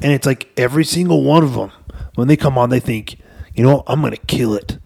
and 0.01 0.11
it's 0.13 0.25
like 0.25 0.49
every 0.57 0.85
single 0.85 1.23
one 1.23 1.43
of 1.43 1.53
them 1.53 1.71
when 2.15 2.27
they 2.27 2.37
come 2.37 2.57
on 2.57 2.69
they 2.69 2.79
think, 2.79 3.17
you 3.53 3.63
know, 3.63 3.83
I'm 3.87 4.01
gonna 4.01 4.17
kill 4.17 4.53
it. 4.55 4.77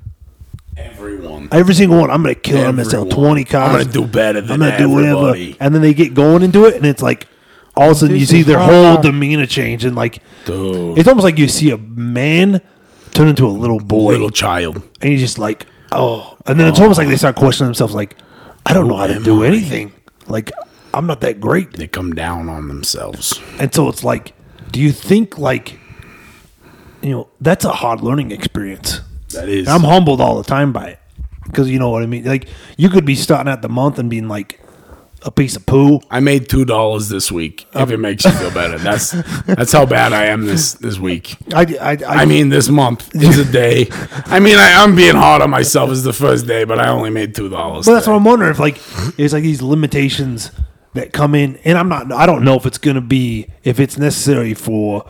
Everyone. 0.83 1.49
Every 1.51 1.73
single 1.73 1.99
one, 1.99 2.09
I'm 2.11 2.21
gonna 2.23 2.35
kill. 2.35 2.57
it. 2.57 2.65
I'm 2.67 2.75
gonna 2.75 2.85
sell 2.89 3.05
twenty 3.05 3.43
cars. 3.43 3.69
I'm 3.75 3.81
gonna 3.81 3.91
do 3.91 4.05
better 4.07 4.41
than 4.41 4.51
I'm 4.51 4.59
gonna 4.59 4.77
do 4.77 4.89
whatever. 4.89 5.19
everybody. 5.29 5.57
And 5.59 5.73
then 5.75 5.81
they 5.81 5.93
get 5.93 6.13
going 6.13 6.43
into 6.43 6.65
it, 6.65 6.75
and 6.75 6.85
it's 6.85 7.01
like 7.01 7.27
all 7.75 7.91
of 7.91 7.91
a 7.91 7.99
sudden 7.99 8.15
you 8.17 8.25
see 8.25 8.43
their 8.43 8.59
whole 8.59 9.01
demeanor 9.01 9.45
change, 9.45 9.85
and 9.85 9.95
like 9.95 10.21
Dude. 10.45 10.97
it's 10.97 11.07
almost 11.07 11.23
like 11.23 11.37
you 11.37 11.47
see 11.47 11.71
a 11.71 11.77
man 11.77 12.61
turn 13.11 13.27
into 13.27 13.45
a 13.45 13.49
little 13.49 13.79
boy, 13.79 14.11
Little 14.13 14.29
child. 14.29 14.75
and 15.01 15.09
he's 15.11 15.19
just 15.21 15.37
like, 15.39 15.65
oh. 15.91 16.37
And 16.45 16.59
then 16.59 16.67
it's 16.67 16.79
almost 16.79 16.97
like 16.97 17.07
they 17.07 17.17
start 17.17 17.35
questioning 17.35 17.67
themselves, 17.67 17.93
like, 17.93 18.15
I 18.65 18.73
don't 18.73 18.87
know 18.87 18.95
how 18.97 19.07
to 19.07 19.15
am 19.15 19.23
do 19.23 19.43
I? 19.43 19.47
anything. 19.47 19.91
Like 20.27 20.51
I'm 20.93 21.07
not 21.07 21.21
that 21.21 21.39
great. 21.41 21.71
They 21.73 21.87
come 21.87 22.13
down 22.13 22.47
on 22.49 22.67
themselves. 22.67 23.39
And 23.59 23.73
so 23.73 23.87
it's 23.89 24.03
like, 24.03 24.33
do 24.71 24.79
you 24.79 24.91
think 24.91 25.37
like, 25.37 25.79
you 27.01 27.11
know, 27.11 27.29
that's 27.39 27.65
a 27.65 27.71
hard 27.71 28.01
learning 28.01 28.31
experience. 28.31 28.99
That 29.33 29.49
is. 29.49 29.67
I'm 29.67 29.81
humbled 29.81 30.21
all 30.21 30.37
the 30.37 30.43
time 30.47 30.71
by 30.73 30.89
it 30.89 30.99
because 31.45 31.69
you 31.69 31.79
know 31.79 31.89
what 31.89 32.03
I 32.03 32.05
mean. 32.05 32.25
Like 32.25 32.47
you 32.77 32.89
could 32.89 33.05
be 33.05 33.15
starting 33.15 33.51
at 33.51 33.61
the 33.61 33.69
month 33.69 33.99
and 33.99 34.09
being 34.09 34.27
like 34.27 34.59
a 35.23 35.31
piece 35.31 35.55
of 35.55 35.65
poo. 35.65 35.99
I 36.09 36.19
made 36.19 36.49
two 36.49 36.65
dollars 36.65 37.09
this 37.09 37.31
week. 37.31 37.67
If 37.73 37.91
it 37.91 37.97
makes 37.97 38.25
you 38.25 38.31
feel 38.31 38.51
better, 38.51 38.77
that's 38.77 39.11
that's 39.45 39.71
how 39.71 39.85
bad 39.85 40.13
I 40.13 40.25
am 40.25 40.45
this 40.45 40.73
this 40.73 40.97
week. 40.99 41.35
I, 41.53 41.61
I, 41.61 41.91
I, 41.91 42.21
I 42.21 42.25
mean, 42.25 42.49
this 42.49 42.69
month 42.69 43.15
is 43.15 43.37
a 43.37 43.51
day. 43.51 43.87
I 44.25 44.39
mean, 44.39 44.57
I, 44.57 44.83
I'm 44.83 44.95
being 44.95 45.15
hard 45.15 45.41
on 45.41 45.49
myself. 45.49 45.91
It's 45.91 46.03
the 46.03 46.13
first 46.13 46.47
day, 46.47 46.63
but 46.63 46.79
I 46.79 46.87
only 46.89 47.09
made 47.09 47.35
two 47.35 47.49
dollars. 47.49 47.85
but 47.85 47.93
that's 47.93 48.07
what 48.07 48.15
I'm 48.15 48.23
wondering 48.23 48.51
if 48.51 48.59
like 48.59 48.77
it's 49.19 49.33
like 49.33 49.43
these 49.43 49.61
limitations 49.61 50.51
that 50.93 51.13
come 51.13 51.35
in, 51.35 51.57
and 51.63 51.77
I'm 51.77 51.89
not. 51.89 52.11
I 52.11 52.25
don't 52.25 52.43
know 52.43 52.55
if 52.55 52.65
it's 52.65 52.77
going 52.77 52.95
to 52.95 53.01
be 53.01 53.47
if 53.63 53.79
it's 53.79 53.97
necessary 53.97 54.53
for 54.53 55.05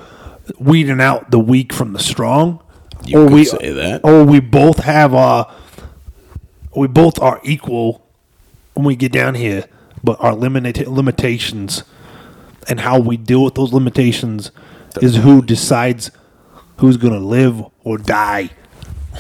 weeding 0.60 1.00
out 1.00 1.32
the 1.32 1.40
weak 1.40 1.72
from 1.72 1.94
the 1.94 2.00
strong, 2.00 2.62
You 3.06 3.28
could 3.28 3.48
say 3.48 3.72
that. 3.72 4.02
or 4.04 4.24
we 4.24 4.40
both 4.40 4.80
have 4.80 5.14
uh 5.14 5.46
we 6.76 6.88
both 6.88 7.20
are 7.20 7.40
equal 7.44 8.06
when 8.74 8.86
we 8.86 8.96
get 8.96 9.12
down 9.12 9.36
here, 9.36 9.66
but 10.04 10.18
our 10.24 10.34
limita- 10.34 10.88
limitations 10.88 11.84
and 12.70 12.80
how 12.80 13.00
we 13.00 13.18
deal 13.18 13.44
with 13.44 13.56
those 13.56 13.74
limitations 13.74 14.52
is 15.02 15.18
who 15.18 15.42
decides 15.42 16.12
who's 16.78 16.96
going 16.98 17.14
to 17.14 17.20
live 17.20 17.62
or 17.84 17.98
die, 17.98 18.50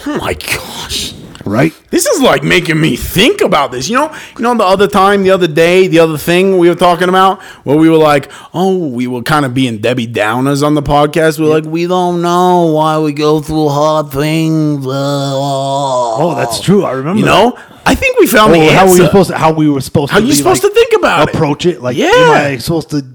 Oh 0.05 0.17
my 0.17 0.33
gosh. 0.33 1.10
Right? 1.45 1.73
This 1.89 2.05
is 2.05 2.21
like 2.21 2.43
making 2.43 2.79
me 2.79 2.95
think 2.95 3.41
about 3.41 3.71
this. 3.71 3.89
You 3.89 3.95
know, 3.97 4.15
you 4.37 4.43
know 4.43 4.55
the 4.55 4.63
other 4.63 4.87
time, 4.87 5.23
the 5.23 5.31
other 5.31 5.47
day, 5.47 5.87
the 5.87 5.99
other 5.99 6.17
thing 6.17 6.57
we 6.57 6.69
were 6.69 6.75
talking 6.75 7.09
about, 7.09 7.41
where 7.63 7.77
we 7.77 7.89
were 7.89 7.97
like, 7.97 8.31
oh, 8.53 8.77
we 8.87 9.07
were 9.07 9.21
kind 9.21 9.45
of 9.45 9.53
being 9.53 9.79
Debbie 9.79 10.07
Downers 10.07 10.63
on 10.65 10.75
the 10.75 10.81
podcast. 10.83 11.39
We 11.39 11.45
are 11.45 11.49
like, 11.49 11.65
we 11.65 11.87
don't 11.87 12.21
know 12.21 12.71
why 12.73 12.99
we 12.99 13.13
go 13.13 13.41
through 13.41 13.69
hard 13.69 14.11
things. 14.11 14.85
Oh, 14.87 16.17
Oh, 16.19 16.35
that's 16.35 16.59
true. 16.61 16.83
I 16.83 16.91
remember. 16.91 17.19
You 17.19 17.25
know, 17.25 17.57
I 17.85 17.95
think 17.95 18.19
we 18.19 18.27
found 18.27 18.53
that. 18.53 18.59
the 18.59 18.67
Oh, 18.67 18.73
how 18.73 18.85
we 18.85 18.99
were 18.99 19.05
supposed 19.07 19.29
to 19.31 19.37
how 19.37 19.51
we 19.53 19.69
were 19.69 19.81
supposed 19.81 20.09
to 20.09 20.13
How 20.13 20.19
to 20.19 20.25
you 20.25 20.33
supposed 20.33 20.63
like, 20.63 20.71
to 20.73 20.79
think 20.79 20.93
about 20.97 21.29
it? 21.29 21.35
approach 21.35 21.65
it 21.65 21.81
like 21.81 21.97
Yeah. 21.97 22.07
am 22.13 22.31
I 22.53 22.57
supposed 22.57 22.89
to 22.91 23.05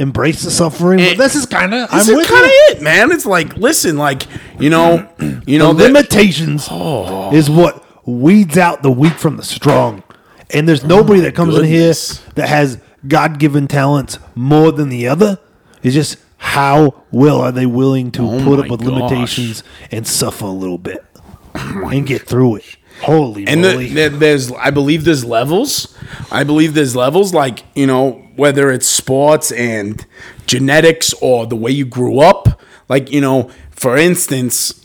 embrace 0.00 0.42
the 0.42 0.50
suffering? 0.50 0.98
But 0.98 1.16
this 1.18 1.34
is 1.34 1.46
kind 1.46 1.74
of 1.74 1.88
I'm 1.90 2.06
with 2.16 2.28
kind 2.28 2.44
of 2.44 2.50
it, 2.52 2.82
man. 2.82 3.12
It's 3.12 3.26
like, 3.26 3.56
listen, 3.56 3.96
like, 3.96 4.24
you 4.58 4.70
know, 4.70 5.08
you 5.46 5.58
know, 5.58 5.72
the 5.72 5.84
limitations 5.84 6.68
Oh. 6.70 7.32
is 7.34 7.48
what 7.50 7.84
weeds 8.06 8.58
out 8.58 8.82
the 8.82 8.90
weak 8.90 9.14
from 9.14 9.36
the 9.36 9.42
strong. 9.44 10.02
And 10.50 10.68
there's 10.68 10.84
nobody 10.84 11.20
oh 11.20 11.22
that 11.24 11.34
comes 11.34 11.56
in 11.56 11.64
here 11.64 11.92
that 12.34 12.48
has 12.48 12.78
God 13.08 13.38
given 13.38 13.66
talents 13.68 14.18
more 14.34 14.70
than 14.72 14.88
the 14.90 15.08
other. 15.08 15.38
It's 15.82 15.94
just 15.94 16.16
how 16.36 17.02
well 17.10 17.40
are 17.40 17.52
they 17.52 17.66
willing 17.66 18.10
to 18.12 18.22
Oh 18.28 18.44
put 18.44 18.58
up 18.60 18.68
with 18.70 18.80
gosh. 18.80 18.88
Oh 18.90 18.94
limitations 18.94 19.62
and 19.90 20.06
suffer 20.06 20.44
a 20.44 20.50
little 20.50 20.78
bit 20.78 21.04
oh 21.54 21.88
and 21.92 22.06
get 22.06 22.22
through 22.22 22.56
it. 22.56 22.76
Holy 23.02 23.46
and 23.46 23.62
moly. 23.62 23.88
the, 23.88 24.08
the, 24.08 24.16
there's 24.16 24.52
i 24.52 24.70
believe 24.70 25.04
there's 25.04 25.24
levels. 25.24 25.96
I 26.30 26.44
believe 26.44 26.74
there's 26.74 26.94
levels 26.94 27.34
like 27.34 27.64
you 27.74 27.86
know 27.86 28.28
whether 28.36 28.70
it's 28.70 28.86
sports 28.86 29.52
and 29.52 30.04
genetics 30.46 31.12
or 31.20 31.46
the 31.46 31.56
way 31.56 31.70
you 31.70 31.84
grew 31.84 32.20
up. 32.20 32.60
Like 32.88 33.10
you 33.10 33.20
know 33.20 33.50
for 33.70 33.96
instance 33.96 34.84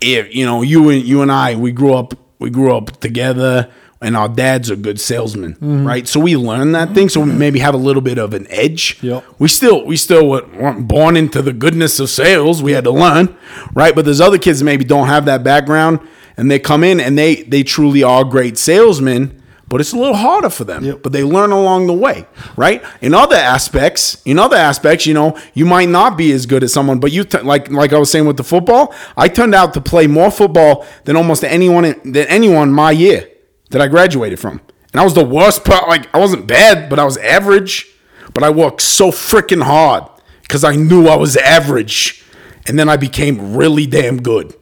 if 0.00 0.34
you 0.34 0.44
know 0.44 0.62
you 0.62 0.90
and 0.90 1.02
you 1.02 1.22
and 1.22 1.30
i 1.30 1.54
we 1.54 1.70
grew 1.70 1.94
up 1.94 2.14
we 2.38 2.50
grew 2.50 2.76
up 2.76 2.90
together 3.00 3.70
and 4.00 4.16
our 4.16 4.28
dads 4.28 4.68
are 4.68 4.74
good 4.74 5.00
salesmen 5.00 5.54
mm-hmm. 5.54 5.86
right? 5.86 6.08
So 6.08 6.18
we 6.18 6.36
learn 6.36 6.72
that 6.72 6.92
thing. 6.92 7.08
So 7.08 7.20
we 7.20 7.28
mm-hmm. 7.28 7.38
maybe 7.38 7.58
have 7.60 7.72
a 7.74 7.78
little 7.78 8.02
bit 8.02 8.18
of 8.18 8.34
an 8.34 8.48
edge. 8.50 9.00
Yep. 9.00 9.24
we 9.38 9.48
still 9.48 9.86
we 9.86 9.96
still 9.96 10.28
weren't 10.28 10.88
born 10.88 11.16
into 11.16 11.40
the 11.40 11.52
goodness 11.52 12.00
of 12.00 12.10
sales. 12.10 12.62
We 12.62 12.72
had 12.72 12.84
to 12.84 12.90
learn 12.90 13.36
right? 13.74 13.94
But 13.94 14.04
there's 14.04 14.20
other 14.20 14.38
kids 14.38 14.58
that 14.58 14.64
maybe 14.64 14.84
don't 14.84 15.06
have 15.06 15.24
that 15.26 15.44
background 15.44 16.00
and 16.36 16.50
they 16.50 16.58
come 16.58 16.84
in 16.84 17.00
and 17.00 17.16
they 17.18 17.42
they 17.42 17.62
truly 17.62 18.02
are 18.02 18.24
great 18.24 18.58
salesmen 18.58 19.38
but 19.68 19.80
it's 19.80 19.94
a 19.94 19.96
little 19.96 20.14
harder 20.14 20.50
for 20.50 20.64
them. 20.64 20.84
Yep. 20.84 21.02
but 21.02 21.12
they 21.12 21.24
learn 21.24 21.50
along 21.50 21.86
the 21.86 21.94
way 21.94 22.26
right? 22.56 22.84
In 23.00 23.14
other 23.14 23.36
aspects 23.36 24.20
in 24.24 24.38
other 24.38 24.56
aspects 24.56 25.06
you 25.06 25.14
know 25.14 25.38
you 25.54 25.64
might 25.64 25.88
not 25.88 26.16
be 26.18 26.32
as 26.32 26.46
good 26.46 26.62
as 26.62 26.72
someone 26.72 27.00
but 27.00 27.10
you 27.12 27.24
t- 27.24 27.38
like 27.38 27.70
like 27.70 27.92
i 27.92 27.98
was 27.98 28.10
saying 28.10 28.26
with 28.26 28.36
the 28.36 28.44
football 28.44 28.94
i 29.16 29.28
turned 29.28 29.54
out 29.54 29.72
to 29.74 29.80
play 29.80 30.06
more 30.06 30.30
football 30.30 30.84
than 31.04 31.16
almost 31.16 31.42
anyone 31.44 31.84
in, 31.84 32.12
than 32.12 32.26
anyone 32.28 32.70
my 32.72 32.90
year 32.90 33.28
that 33.70 33.80
i 33.80 33.88
graduated 33.88 34.38
from. 34.38 34.60
And 34.92 35.00
i 35.00 35.04
was 35.04 35.14
the 35.14 35.24
worst 35.24 35.64
part 35.64 35.88
like 35.88 36.14
i 36.14 36.18
wasn't 36.18 36.46
bad 36.46 36.90
but 36.90 36.98
i 36.98 37.04
was 37.04 37.16
average. 37.18 37.88
But 38.34 38.44
i 38.44 38.50
worked 38.50 38.80
so 38.80 39.10
freaking 39.10 39.62
hard 39.62 40.04
because 40.42 40.64
i 40.64 40.74
knew 40.74 41.06
i 41.06 41.16
was 41.16 41.36
average. 41.36 42.24
And 42.66 42.78
then 42.78 42.88
i 42.88 42.96
became 42.96 43.56
really 43.56 43.86
damn 43.86 44.22
good 44.22 44.54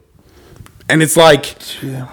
and 0.89 1.01
it's 1.01 1.17
like 1.17 1.55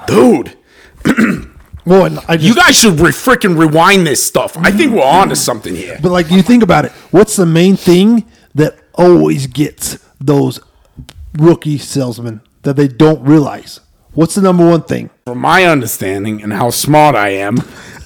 dude 0.06 0.56
well, 1.88 2.10
just, 2.10 2.40
you 2.40 2.54
guys 2.54 2.76
should 2.76 3.00
re- 3.00 3.10
freaking 3.10 3.58
rewind 3.58 4.06
this 4.06 4.24
stuff. 4.24 4.56
I 4.58 4.70
think 4.70 4.92
we're 4.92 5.02
on 5.02 5.28
to 5.28 5.34
mm. 5.34 5.38
something 5.38 5.74
here. 5.74 5.98
but 6.02 6.12
like 6.12 6.30
you 6.30 6.42
think 6.42 6.62
about 6.62 6.84
it, 6.84 6.92
what's 7.10 7.36
the 7.36 7.46
main 7.46 7.76
thing 7.76 8.28
that 8.54 8.78
always 8.94 9.46
gets 9.46 9.98
those 10.20 10.60
rookie 11.34 11.78
salesmen 11.78 12.42
that 12.62 12.76
they 12.76 12.88
don't 12.88 13.22
realize? 13.22 13.80
What's 14.12 14.34
the 14.34 14.42
number 14.42 14.68
one 14.68 14.82
thing? 14.82 15.10
From 15.26 15.38
my 15.38 15.64
understanding 15.64 16.42
and 16.42 16.52
how 16.52 16.70
smart 16.70 17.14
I 17.14 17.30
am, 17.30 17.56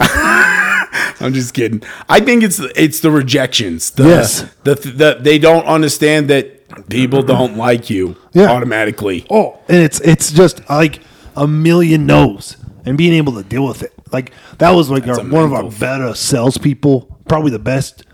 I'm 1.20 1.32
just 1.32 1.54
kidding. 1.54 1.82
I 2.08 2.20
think 2.20 2.42
it's 2.42 2.60
it's 2.76 3.00
the 3.00 3.10
rejections. 3.10 3.90
The, 3.92 4.04
Yes. 4.04 4.44
the, 4.64 4.74
the 4.74 5.18
they 5.20 5.38
don't 5.38 5.64
understand 5.64 6.28
that 6.28 6.61
People 6.88 7.22
don't 7.22 7.56
like 7.56 7.90
you 7.90 8.16
Yeah. 8.32 8.50
automatically. 8.50 9.26
Oh, 9.30 9.58
and 9.68 9.78
it's 9.78 10.00
it's 10.00 10.32
just 10.32 10.68
like 10.68 11.00
a 11.36 11.46
million 11.46 12.06
no's 12.06 12.56
and 12.84 12.98
being 12.98 13.12
able 13.14 13.32
to 13.34 13.42
deal 13.42 13.66
with 13.66 13.82
it. 13.82 13.92
Like 14.12 14.32
that 14.58 14.70
was 14.70 14.90
like 14.90 15.06
our, 15.06 15.22
one 15.24 15.44
of 15.44 15.52
our 15.52 15.70
better 15.70 16.14
salespeople, 16.14 17.20
probably 17.28 17.50
the 17.50 17.58
best. 17.58 18.04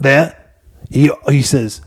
That 0.00 0.56
he 0.90 1.10
he 1.28 1.42
says, 1.42 1.80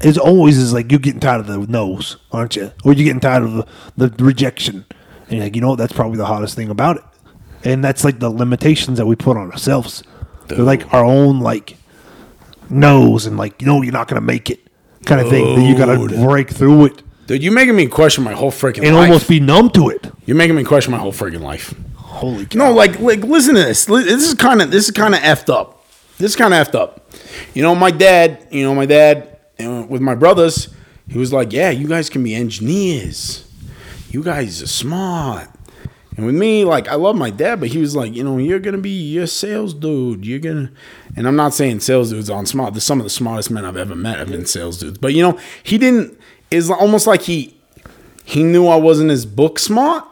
it's 0.00 0.18
always 0.18 0.58
is 0.58 0.72
like 0.72 0.90
you're 0.90 0.98
getting 1.00 1.20
tired 1.20 1.40
of 1.40 1.46
the 1.46 1.58
no's, 1.58 2.16
aren't 2.32 2.56
you? 2.56 2.72
Or 2.84 2.92
you're 2.92 3.04
getting 3.04 3.20
tired 3.20 3.42
of 3.42 3.68
the, 3.96 4.08
the 4.08 4.24
rejection. 4.24 4.84
And 5.28 5.32
you're 5.38 5.44
like, 5.44 5.54
you 5.54 5.60
know, 5.62 5.76
that's 5.76 5.92
probably 5.92 6.16
the 6.18 6.26
hottest 6.26 6.54
thing 6.56 6.68
about 6.70 6.96
it. 6.98 7.02
And 7.64 7.82
that's 7.84 8.04
like 8.04 8.18
the 8.20 8.30
limitations 8.30 8.98
that 8.98 9.06
we 9.06 9.16
put 9.16 9.36
on 9.36 9.50
ourselves. 9.50 10.02
They're 10.48 10.58
like 10.58 10.92
our 10.92 11.04
own 11.04 11.40
like 11.40 11.76
no's 12.70 13.26
and 13.26 13.36
like, 13.36 13.60
you 13.60 13.66
know, 13.66 13.82
you're 13.82 13.92
not 13.92 14.08
gonna 14.08 14.20
make 14.20 14.50
it 14.50 14.60
kind 15.04 15.20
of 15.20 15.28
thing. 15.28 15.56
That 15.56 15.62
you 15.66 15.76
gotta 15.76 16.24
break 16.26 16.50
through 16.50 16.86
it 16.86 17.02
Dude, 17.26 17.42
you're 17.42 17.54
making 17.54 17.74
me 17.76 17.86
question 17.86 18.22
my 18.22 18.34
whole 18.34 18.50
freaking 18.50 18.84
and 18.86 18.94
life. 18.96 19.08
almost 19.08 19.28
be 19.28 19.40
numb 19.40 19.70
to 19.70 19.88
it. 19.88 20.10
you're 20.26 20.36
making 20.36 20.56
me 20.56 20.64
question 20.64 20.90
my 20.92 20.98
whole 20.98 21.12
freaking 21.12 21.40
life. 21.40 21.74
Holy 21.96 22.44
cow. 22.46 22.58
No, 22.58 22.72
like 22.72 23.00
like 23.00 23.20
listen 23.20 23.54
to 23.54 23.62
this. 23.62 23.88
Li- 23.88 24.04
This 24.04 24.28
is 24.28 24.34
kind 24.34 24.60
of 24.60 24.70
this 24.70 24.84
is 24.84 24.90
kind 24.90 25.14
of 25.14 25.20
effed 25.20 25.48
up. 25.52 25.84
This 26.18 26.32
is 26.32 26.36
kind 26.36 26.52
of 26.54 26.66
effed 26.68 26.74
up. 26.74 27.10
You 27.54 27.62
know, 27.62 27.74
my 27.74 27.90
dad. 27.90 28.46
You 28.50 28.62
know, 28.64 28.74
my 28.74 28.86
dad 28.86 29.38
uh, 29.58 29.86
with 29.88 30.00
my 30.02 30.14
brothers. 30.14 30.68
He 31.08 31.18
was 31.18 31.32
like, 31.32 31.52
"Yeah, 31.52 31.70
you 31.70 31.88
guys 31.88 32.08
can 32.10 32.22
be 32.22 32.34
engineers. 32.34 33.46
You 34.10 34.22
guys 34.22 34.62
are 34.62 34.66
smart." 34.68 35.48
And 36.16 36.26
with 36.26 36.34
me, 36.34 36.64
like 36.64 36.88
I 36.88 36.94
love 36.94 37.16
my 37.16 37.30
dad, 37.30 37.60
but 37.60 37.70
he 37.70 37.78
was 37.78 37.96
like, 37.96 38.14
you 38.14 38.22
know, 38.22 38.38
you're 38.38 38.60
gonna 38.60 38.78
be 38.78 38.90
you're 38.90 39.24
a 39.24 39.28
sales 39.28 39.74
dude. 39.74 40.24
You're 40.24 40.38
gonna, 40.38 40.70
and 41.16 41.26
I'm 41.26 41.36
not 41.36 41.54
saying 41.54 41.80
sales 41.80 42.10
dudes 42.10 42.30
aren't 42.30 42.48
smart. 42.48 42.72
There's 42.72 42.84
some 42.84 43.00
of 43.00 43.04
the 43.04 43.10
smartest 43.10 43.50
men 43.50 43.64
I've 43.64 43.76
ever 43.76 43.96
met 43.96 44.18
have 44.18 44.28
been 44.28 44.46
sales 44.46 44.78
dudes. 44.78 44.98
But 44.98 45.14
you 45.14 45.22
know, 45.22 45.38
he 45.62 45.78
didn't. 45.78 46.18
Is 46.50 46.70
almost 46.70 47.06
like 47.08 47.22
he 47.22 47.56
he 48.24 48.42
knew 48.42 48.68
I 48.68 48.76
wasn't 48.76 49.10
as 49.10 49.26
book 49.26 49.58
smart. 49.58 50.06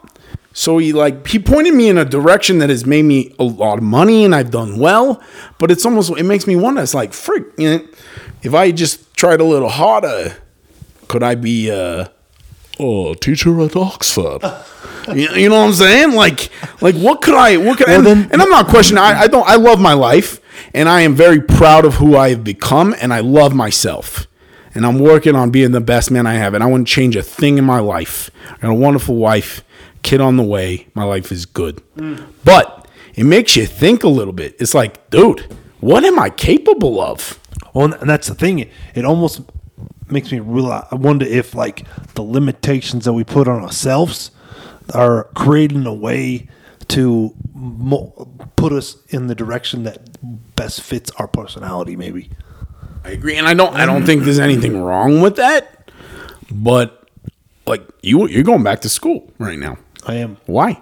So 0.52 0.78
he 0.78 0.92
like 0.92 1.26
he 1.26 1.38
pointed 1.38 1.74
me 1.74 1.88
in 1.88 1.98
a 1.98 2.04
direction 2.04 2.58
that 2.58 2.68
has 2.68 2.84
made 2.84 3.04
me 3.04 3.34
a 3.38 3.44
lot 3.44 3.78
of 3.78 3.84
money 3.84 4.24
and 4.24 4.34
I've 4.34 4.50
done 4.50 4.78
well, 4.78 5.22
but 5.58 5.70
it's 5.70 5.86
almost 5.86 6.10
it 6.18 6.24
makes 6.24 6.46
me 6.46 6.56
wonder. 6.56 6.82
It's 6.82 6.94
like 6.94 7.12
freak, 7.12 7.44
you 7.56 7.70
know, 7.70 7.86
if 8.42 8.54
I 8.54 8.70
just 8.70 9.14
tried 9.16 9.40
a 9.40 9.44
little 9.44 9.70
harder, 9.70 10.36
could 11.08 11.22
I 11.22 11.36
be 11.36 11.70
uh 11.70 12.08
oh 12.78 13.14
teacher 13.14 13.60
at 13.60 13.76
Oxford? 13.76 14.40
you, 15.14 15.28
you 15.30 15.48
know 15.48 15.60
what 15.60 15.66
I'm 15.68 15.72
saying? 15.72 16.12
Like 16.12 16.50
like 16.80 16.94
what 16.96 17.22
could 17.22 17.34
I 17.34 17.56
what 17.56 17.78
could 17.78 17.88
I, 17.88 17.98
Well, 17.98 18.06
and, 18.08 18.22
then- 18.22 18.30
and 18.32 18.42
I'm 18.42 18.50
not 18.50 18.68
questioning. 18.68 19.02
I, 19.02 19.22
I 19.22 19.26
don't. 19.26 19.46
I 19.48 19.56
love 19.56 19.80
my 19.80 19.92
life, 19.94 20.40
and 20.74 20.88
I 20.88 21.02
am 21.02 21.14
very 21.14 21.40
proud 21.40 21.84
of 21.84 21.94
who 21.94 22.16
I 22.16 22.30
have 22.30 22.44
become, 22.44 22.94
and 23.00 23.12
I 23.12 23.20
love 23.20 23.54
myself. 23.54 24.26
And 24.74 24.86
I'm 24.86 24.98
working 24.98 25.34
on 25.36 25.50
being 25.50 25.72
the 25.72 25.82
best 25.82 26.10
man 26.10 26.26
I 26.26 26.34
have, 26.34 26.54
and 26.54 26.64
I 26.64 26.66
wouldn't 26.66 26.88
change 26.88 27.14
a 27.14 27.22
thing 27.22 27.58
in 27.58 27.64
my 27.64 27.78
life. 27.78 28.30
I 28.48 28.56
got 28.62 28.70
a 28.70 28.74
wonderful 28.74 29.16
wife, 29.16 29.62
kid 30.02 30.20
on 30.22 30.36
the 30.38 30.42
way. 30.42 30.88
My 30.94 31.04
life 31.04 31.30
is 31.30 31.44
good, 31.44 31.82
mm. 31.96 32.24
but 32.42 32.88
it 33.14 33.24
makes 33.24 33.54
you 33.54 33.66
think 33.66 34.02
a 34.02 34.08
little 34.08 34.32
bit. 34.32 34.56
It's 34.58 34.72
like, 34.72 35.10
dude, 35.10 35.54
what 35.80 36.04
am 36.04 36.18
I 36.18 36.30
capable 36.30 37.00
of? 37.00 37.38
Well, 37.74 37.92
and 37.92 38.08
that's 38.08 38.28
the 38.28 38.34
thing. 38.34 38.60
It, 38.60 38.70
it 38.94 39.04
almost 39.04 39.42
makes 40.12 40.30
me 40.30 40.38
realize. 40.40 40.86
I 40.90 40.94
wonder 40.96 41.24
if 41.26 41.54
like 41.54 41.86
the 42.14 42.22
limitations 42.22 43.04
that 43.04 43.12
we 43.12 43.24
put 43.24 43.48
on 43.48 43.62
ourselves 43.62 44.30
are 44.94 45.24
creating 45.34 45.86
a 45.86 45.94
way 45.94 46.48
to 46.88 47.34
mo- 47.54 48.28
put 48.56 48.72
us 48.72 48.96
in 49.08 49.26
the 49.28 49.34
direction 49.34 49.84
that 49.84 50.18
best 50.56 50.80
fits 50.82 51.10
our 51.18 51.26
personality. 51.28 51.96
Maybe. 51.96 52.30
I 53.04 53.10
agree, 53.10 53.36
and 53.36 53.48
I 53.48 53.54
don't. 53.54 53.74
I 53.74 53.86
don't 53.86 54.04
think 54.04 54.24
there's 54.24 54.38
anything 54.38 54.80
wrong 54.80 55.20
with 55.20 55.36
that. 55.36 55.90
But 56.50 57.08
like 57.66 57.82
you, 58.02 58.28
you're 58.28 58.44
going 58.44 58.62
back 58.62 58.80
to 58.82 58.88
school 58.88 59.32
right 59.38 59.58
now. 59.58 59.78
I 60.06 60.14
am 60.16 60.36
Why? 60.46 60.80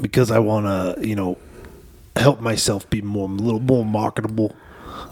because 0.00 0.30
I 0.30 0.38
want 0.38 0.66
to, 0.66 1.06
you 1.06 1.14
know, 1.14 1.36
help 2.16 2.40
myself 2.40 2.88
be 2.88 3.02
more 3.02 3.28
a 3.28 3.32
little 3.32 3.60
more 3.60 3.84
marketable. 3.84 4.54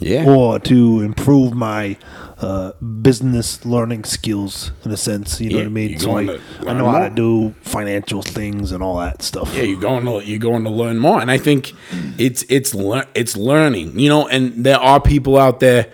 Yeah. 0.01 0.27
Or 0.29 0.61
to 0.61 1.01
improve 1.01 1.55
my 1.55 1.97
uh, 2.39 2.71
business 3.03 3.65
learning 3.67 4.05
skills 4.05 4.71
in 4.85 4.93
a 4.93 4.97
sense, 4.97 5.41
you 5.41 5.51
know 5.51 5.57
Yeah, 5.57 5.63
what 5.65 5.67
I 5.67 5.71
mean. 5.71 5.91
you're 5.91 5.99
So 5.99 6.17
I, 6.17 6.25
going 6.25 6.39
to 6.39 6.43
I 6.61 6.63
learn 6.65 6.79
know 6.79 6.91
how 6.91 6.99
to 6.99 7.11
more. 7.11 7.51
do 7.51 7.55
financial 7.63 8.23
things 8.23 8.71
and 8.71 8.81
all 8.83 8.99
that 8.99 9.23
stuff. 9.23 9.53
yeah, 9.55 9.63
you're 9.65 9.81
going 9.81 10.05
to 10.05 10.25
you're 10.25 10.39
going 10.39 10.63
to 10.65 10.71
learn 10.71 10.99
more, 10.99 11.21
and 11.21 11.31
I 11.33 11.39
think 11.39 11.73
it's 12.17 12.45
it's 12.49 12.75
lear- 12.75 13.09
it's 13.15 13.37
learning, 13.37 13.99
you 13.99 14.09
know. 14.09 14.29
And 14.29 14.65
there 14.65 14.79
are 14.79 15.01
people 15.01 15.37
out 15.37 15.59
there 15.61 15.93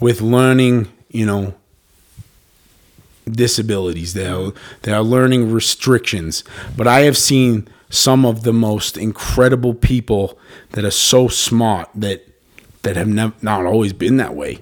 with 0.00 0.20
learning, 0.20 0.88
you 1.10 1.24
know, 1.24 1.54
disabilities. 3.30 4.14
There 4.14 4.34
are, 4.34 4.52
there 4.82 4.94
are 4.94 5.02
learning 5.02 5.52
restrictions, 5.52 6.44
but 6.76 6.86
I 6.86 7.00
have 7.00 7.16
seen 7.16 7.68
some 7.90 8.24
of 8.26 8.42
the 8.42 8.52
most 8.52 8.96
incredible 8.96 9.74
people 9.74 10.38
that 10.72 10.84
are 10.84 10.90
so 10.90 11.28
smart 11.28 11.88
that 11.94 12.26
that 12.86 12.96
have 12.96 13.08
nev- 13.08 13.42
not 13.42 13.66
always 13.66 13.92
been 13.92 14.16
that 14.18 14.34
way, 14.34 14.58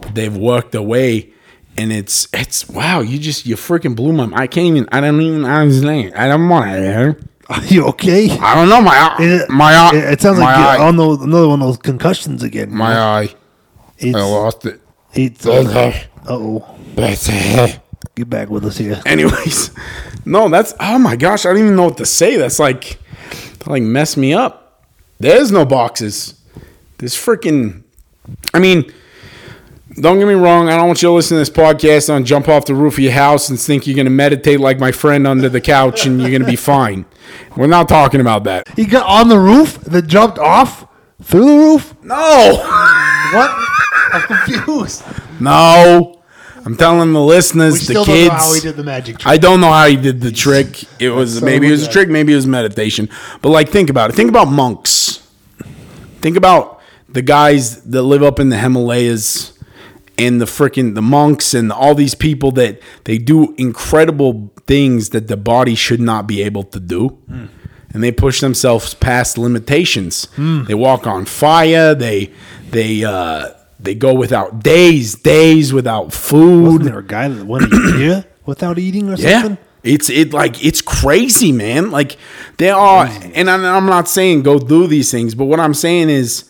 but 0.00 0.14
they've 0.14 0.36
worked 0.36 0.72
their 0.72 0.82
way. 0.82 1.30
And 1.78 1.92
it's 1.92 2.26
it's 2.32 2.68
wow! 2.68 3.00
You 3.00 3.18
just 3.18 3.44
you 3.44 3.54
freaking 3.54 3.94
blew 3.94 4.12
my. 4.12 4.24
I 4.34 4.46
can't 4.46 4.66
even. 4.76 4.88
I 4.90 5.00
don't 5.02 5.20
even 5.20 5.44
understand. 5.44 6.14
I 6.14 6.26
don't 6.26 6.48
want 6.48 6.64
to. 6.70 7.16
Are 7.48 7.64
you 7.66 7.84
okay? 7.88 8.30
I 8.30 8.54
don't 8.54 8.68
know 8.68 8.80
my 8.80 9.16
It, 9.20 9.50
my 9.50 9.74
eye. 9.74 9.90
it, 9.94 10.04
it 10.14 10.20
sounds 10.22 10.38
like 10.38 10.56
you're 10.58 10.86
on 10.86 10.96
those, 10.96 11.20
another 11.20 11.48
one 11.48 11.60
of 11.62 11.68
those 11.68 11.76
concussions 11.76 12.42
again. 12.42 12.74
my 12.74 12.96
eye. 12.98 13.34
it's, 13.98 14.16
I 14.16 14.22
lost 14.22 14.64
it. 14.66 14.80
it's 15.12 15.46
uh 15.46 15.92
oh. 16.28 16.66
Get 18.14 18.30
back 18.30 18.48
with 18.48 18.64
us 18.64 18.78
here. 18.78 19.00
Anyways, 19.04 19.70
no, 20.24 20.48
that's 20.48 20.72
oh 20.80 20.98
my 20.98 21.14
gosh, 21.14 21.44
I 21.44 21.50
don't 21.50 21.58
even 21.58 21.76
know 21.76 21.84
what 21.84 21.98
to 21.98 22.06
say. 22.06 22.36
That's 22.36 22.58
like 22.58 22.98
like 23.66 23.82
messed 23.82 24.16
me 24.16 24.32
up. 24.32 24.82
There's 25.18 25.52
no 25.52 25.66
boxes. 25.66 26.35
There's 26.98 27.14
freaking 27.14 27.82
I 28.52 28.58
mean, 28.58 28.92
don't 30.00 30.18
get 30.18 30.26
me 30.26 30.34
wrong, 30.34 30.68
I 30.68 30.76
don't 30.76 30.86
want 30.88 31.00
you 31.02 31.08
to 31.08 31.12
listen 31.14 31.36
to 31.36 31.38
this 31.38 31.50
podcast 31.50 32.14
and 32.14 32.26
jump 32.26 32.48
off 32.48 32.64
the 32.66 32.74
roof 32.74 32.94
of 32.94 32.98
your 33.00 33.12
house 33.12 33.48
and 33.48 33.58
think 33.58 33.86
you're 33.86 33.96
gonna 33.96 34.10
meditate 34.10 34.60
like 34.60 34.78
my 34.78 34.92
friend 34.92 35.26
under 35.26 35.48
the 35.48 35.60
couch 35.60 36.06
and 36.06 36.20
you're 36.20 36.30
gonna 36.30 36.44
be 36.50 36.56
fine. 36.74 37.06
We're 37.56 37.66
not 37.66 37.88
talking 37.88 38.20
about 38.20 38.44
that. 38.44 38.68
He 38.76 38.84
got 38.84 39.06
on 39.06 39.28
the 39.28 39.38
roof, 39.38 39.78
then 39.80 40.06
jumped 40.06 40.38
off 40.38 40.86
through 41.22 41.44
the 41.46 41.56
roof. 41.56 41.94
No! 42.02 42.72
What? 43.32 43.50
I'm 44.12 44.22
confused. 44.22 45.02
No. 45.40 46.22
I'm 46.64 46.76
telling 46.76 47.12
the 47.12 47.20
listeners, 47.20 47.72
We 47.74 47.78
the 47.80 47.84
still 47.84 48.04
kids. 48.04 48.28
don't 48.28 48.36
know 48.36 48.38
how 48.44 48.54
he 48.54 48.60
did 48.60 48.76
the 48.76 48.84
magic 48.84 49.18
trick. 49.18 49.26
I 49.26 49.36
don't 49.36 49.60
know 49.60 49.70
how 49.72 49.86
he 49.88 49.96
did 49.96 50.20
the 50.20 50.30
trick. 50.30 50.84
It 51.00 51.10
was 51.10 51.38
so 51.40 51.44
maybe 51.44 51.66
it 51.66 51.72
was 51.72 51.86
a 51.86 51.90
trick, 51.90 52.08
maybe 52.08 52.32
it 52.32 52.36
was 52.36 52.46
meditation. 52.46 53.08
But 53.42 53.48
like 53.50 53.68
think 53.68 53.90
about 53.90 54.10
it. 54.10 54.12
Think 54.14 54.28
about 54.28 54.46
monks. 54.46 55.26
Think 56.20 56.36
about 56.36 56.75
the 57.08 57.22
guys 57.22 57.82
that 57.82 58.02
live 58.02 58.22
up 58.22 58.38
in 58.40 58.48
the 58.48 58.58
Himalayas 58.58 59.52
and 60.18 60.40
the 60.40 60.44
freaking 60.46 60.94
the 60.94 61.02
monks 61.02 61.54
and 61.54 61.70
all 61.72 61.94
these 61.94 62.14
people 62.14 62.50
that 62.52 62.80
they 63.04 63.18
do 63.18 63.54
incredible 63.58 64.50
things 64.66 65.10
that 65.10 65.28
the 65.28 65.36
body 65.36 65.74
should 65.74 66.00
not 66.00 66.26
be 66.26 66.42
able 66.42 66.62
to 66.64 66.80
do. 66.80 67.18
And 67.92 68.02
they 68.02 68.12
push 68.12 68.40
themselves 68.40 68.92
past 68.94 69.38
limitations. 69.38 70.28
They 70.36 70.74
walk 70.74 71.06
on 71.06 71.24
fire, 71.24 71.94
they 71.94 72.32
they 72.70 73.04
uh 73.04 73.50
they 73.78 73.94
go 73.94 74.12
without 74.14 74.62
days, 74.62 75.14
days 75.14 75.72
without 75.72 76.12
food. 76.12 76.64
Wasn't 76.64 76.84
there 76.84 76.98
a 76.98 77.04
guy 77.04 77.28
that 77.28 77.44
went 77.46 77.72
a 77.72 77.98
year 77.98 78.24
without 78.46 78.78
eating 78.78 79.08
or 79.10 79.14
Yeah. 79.16 79.42
something? 79.42 79.58
It's 79.84 80.10
it 80.10 80.32
like 80.32 80.62
it's 80.64 80.82
crazy, 80.82 81.52
man. 81.52 81.90
Like 81.90 82.16
there 82.56 82.74
are, 82.74 83.06
and 83.34 83.48
I'm 83.48 83.86
not 83.86 84.08
saying 84.08 84.42
go 84.42 84.58
do 84.58 84.86
these 84.88 85.10
things, 85.12 85.34
but 85.34 85.44
what 85.44 85.60
I'm 85.60 85.74
saying 85.74 86.10
is, 86.10 86.44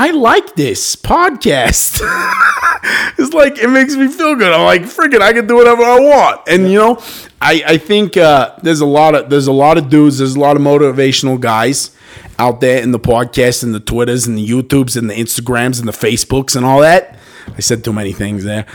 I 0.00 0.12
like 0.12 0.54
this 0.54 0.94
podcast. 0.94 1.98
it's 3.18 3.34
like 3.34 3.58
it 3.58 3.66
makes 3.66 3.96
me 3.96 4.06
feel 4.06 4.36
good. 4.36 4.52
I'm 4.52 4.64
like, 4.64 4.82
freaking, 4.82 5.20
I 5.20 5.32
can 5.32 5.48
do 5.48 5.56
whatever 5.56 5.82
I 5.82 5.98
want, 5.98 6.42
and 6.46 6.70
you 6.70 6.78
know, 6.78 7.02
I 7.40 7.64
I 7.66 7.78
think 7.78 8.16
uh, 8.16 8.54
there's 8.62 8.80
a 8.80 8.86
lot 8.86 9.16
of 9.16 9.28
there's 9.28 9.48
a 9.48 9.52
lot 9.52 9.76
of 9.76 9.90
dudes, 9.90 10.18
there's 10.18 10.36
a 10.36 10.38
lot 10.38 10.54
of 10.54 10.62
motivational 10.62 11.40
guys 11.40 11.90
out 12.38 12.60
there 12.60 12.80
in 12.80 12.92
the 12.92 13.00
podcast 13.00 13.64
and 13.64 13.74
the 13.74 13.80
Twitters 13.80 14.28
and 14.28 14.38
the 14.38 14.48
YouTubes 14.48 14.96
and 14.96 15.10
the 15.10 15.14
Instagrams 15.14 15.80
and 15.80 15.88
the 15.88 15.92
Facebooks 15.92 16.54
and 16.54 16.64
all 16.64 16.80
that. 16.80 17.17
I 17.56 17.60
said 17.60 17.82
too 17.84 17.92
many 17.92 18.12
things 18.12 18.44
there. 18.44 18.66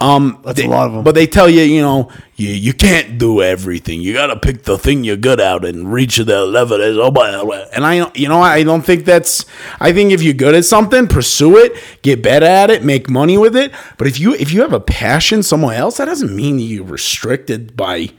Um, 0.00 0.38
That's 0.44 0.58
a 0.60 0.62
they- 0.62 0.68
lot 0.68 0.88
of 0.88 0.96
'em. 0.96 1.04
But 1.04 1.14
they 1.14 1.26
tell 1.26 1.48
you, 1.48 1.62
you 1.62 1.80
know, 1.82 2.08
you, 2.36 2.50
you 2.50 2.72
can't 2.72 3.18
do 3.18 3.42
everything. 3.42 4.00
You 4.00 4.12
got 4.12 4.28
to 4.28 4.36
pick 4.36 4.62
the 4.64 4.78
thing 4.78 5.02
you're 5.02 5.16
good 5.16 5.40
at 5.40 5.64
and 5.64 5.92
reach 5.92 6.16
the 6.18 6.44
level. 6.46 6.80
is- 6.80 6.96
oh, 6.98 7.10
blah, 7.10 7.42
blah. 7.44 7.64
And 7.74 7.84
I, 7.84 8.10
you 8.14 8.28
know, 8.28 8.40
I 8.40 8.62
don't 8.62 8.82
think 8.82 9.04
that's. 9.04 9.44
I 9.80 9.92
think 9.92 10.12
if 10.12 10.22
you're 10.22 10.34
good 10.34 10.54
at 10.54 10.64
something, 10.64 11.06
pursue 11.08 11.56
it, 11.58 11.74
get 12.02 12.22
better 12.22 12.46
at 12.46 12.70
it, 12.70 12.84
make 12.84 13.08
money 13.10 13.36
with 13.38 13.56
it. 13.56 13.72
But 13.96 14.06
if 14.06 14.20
you 14.20 14.34
if 14.34 14.52
you 14.52 14.60
have 14.62 14.72
a 14.72 14.80
passion 14.80 15.42
somewhere 15.42 15.76
else, 15.76 15.96
that 15.96 16.04
doesn't 16.04 16.34
mean 16.34 16.58
you're 16.58 16.84
restricted 16.84 17.76
by 17.76 18.10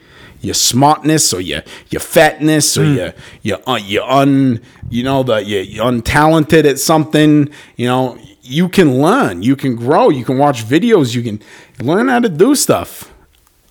your 0.42 0.54
smartness 0.54 1.34
or 1.34 1.42
your 1.42 1.62
your 1.90 2.00
fatness 2.00 2.78
or 2.78 2.86
your 2.86 3.14
your 3.42 3.58
uh, 3.68 3.76
your 3.76 4.10
un 4.10 4.62
you 4.90 5.04
know 5.04 5.22
the 5.22 5.44
you're, 5.44 5.62
you're 5.62 5.86
untalented 5.86 6.64
at 6.66 6.80
something. 6.80 7.50
You 7.76 7.88
know 7.88 8.18
you 8.50 8.68
can 8.68 9.02
learn, 9.02 9.44
you 9.44 9.56
can 9.56 9.76
grow, 9.76 10.10
you 10.10 10.26
can 10.26 10.38
watch 10.38 10.66
videos, 10.66 11.16
you 11.16 11.22
can 11.22 11.42
learn 11.80 12.08
how 12.08 12.20
to 12.20 12.30
do 12.30 12.56
stuff. 12.56 13.14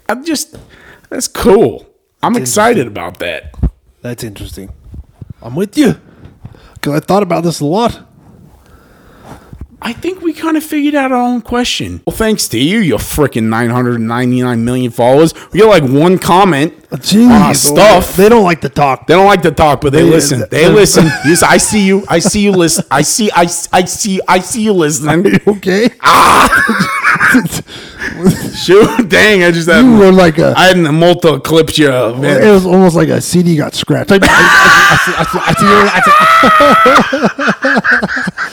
I'm 0.09 0.25
just 0.25 0.57
that's 1.11 1.29
cool. 1.29 1.87
I'm 2.23 2.37
excited 2.37 2.87
about 2.87 3.19
that. 3.19 3.55
That's 4.03 4.25
interesting. 4.25 4.71
I'm 5.43 5.55
with 5.55 5.77
you. 5.77 6.01
Because 6.75 6.95
I 6.95 7.01
thought 7.01 7.23
about 7.23 7.45
this 7.45 7.61
a 7.61 7.67
lot. 7.67 8.08
I 9.81 9.93
think 9.93 10.23
we 10.23 10.33
kind 10.33 10.57
of 10.57 10.65
figured 10.65 10.97
out 10.97 11.13
our 11.13 11.23
own 11.23 11.41
question. 11.41 12.01
Well, 12.05 12.15
thanks 12.17 12.49
to 12.49 12.59
you, 12.59 12.79
you 12.81 12.97
freaking 12.97 13.45
999 13.45 14.65
million 14.65 14.91
followers. 14.91 15.33
We 15.53 15.61
get 15.61 15.67
like 15.67 15.85
one 15.85 16.19
comment 16.19 16.75
Jeez, 16.91 17.29
on 17.31 17.55
stuff. 17.55 18.17
They 18.17 18.29
don't 18.29 18.43
like 18.43 18.61
to 18.63 18.69
talk. 18.69 19.07
They 19.07 19.15
don't 19.15 19.27
like 19.27 19.43
to 19.43 19.53
talk, 19.53 19.81
but 19.81 19.93
they 19.93 20.03
They- 20.03 20.11
listen. 20.11 20.41
They 20.51 20.65
they- 20.65 20.69
listen. 20.69 21.05
Yes, 21.25 21.43
I 21.45 21.59
see 21.59 21.87
you. 21.87 22.05
I 22.09 22.19
see 22.19 22.41
you 22.41 22.51
listen. 22.53 22.85
I 22.91 23.03
see. 23.03 23.31
I, 23.33 23.43
I 23.73 23.85
see. 23.85 24.21
I 24.27 24.41
see 24.41 24.63
you 24.63 24.73
listening. 24.73 25.39
okay? 25.47 25.91
Ah. 26.03 26.49
Shoot, 28.57 29.09
dang! 29.09 29.43
I 29.45 29.51
just 29.51 29.69
had. 29.69 29.85
you 29.85 29.97
were 29.99 30.11
like 30.13 30.39
a. 30.39 30.55
I 30.57 30.69
had 30.69 30.79
a 30.79 30.93
multi 30.93 31.29
eclipse 31.29 31.79
you, 31.79 31.89
it 31.93 32.19
man. 32.19 32.53
was 32.53 32.65
almost 32.67 32.97
like 32.97 33.09
a 33.09 33.21
CD 33.21 33.57
got 33.57 33.75
scratched. 33.75 34.11
I, 34.13 34.17
I, 34.17 34.19
I, 34.23 35.29
I, 35.47 35.53
see- 35.55 35.67
I, 35.93 36.01
see- 38.41 38.48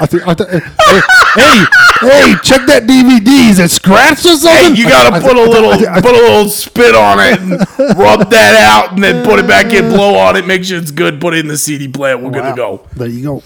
I, 0.00 0.06
see- 0.06 0.20
I, 0.24 0.34
see- 0.34 0.44
I, 0.48 0.58
see- 0.58 0.66
hey, 0.86 1.00
hey, 1.42 1.64
hey, 2.00 2.34
check 2.42 2.66
that 2.66 2.82
DVD. 2.84 3.50
Is 3.50 3.58
it 3.58 3.70
scratched 3.70 4.26
or 4.26 4.36
something? 4.36 4.74
Hey, 4.74 4.80
you 4.80 4.88
gotta 4.88 5.14
I- 5.16 5.20
put 5.20 5.36
a 5.36 5.42
little, 5.42 5.70
I- 5.88 6.00
put 6.00 6.10
a 6.14 6.18
little 6.18 6.48
spit 6.48 6.94
on 6.94 7.18
it, 7.20 7.40
and 7.40 7.50
rub 7.98 8.28
that 8.30 8.54
out, 8.56 8.92
and 8.92 9.02
then 9.02 9.24
put 9.24 9.38
it 9.38 9.46
back 9.46 9.72
in, 9.72 9.88
blow 9.88 10.16
on 10.16 10.36
it, 10.36 10.46
make 10.46 10.64
sure 10.64 10.78
it's 10.78 10.90
good. 10.90 11.20
Put 11.20 11.34
it 11.34 11.40
in 11.40 11.48
the 11.48 11.56
CD 11.58 11.88
player. 11.88 12.16
We're 12.18 12.30
Wow. 12.30 12.40
gonna 12.40 12.56
go. 12.56 12.86
There 12.94 13.08
you 13.08 13.22
go. 13.22 13.40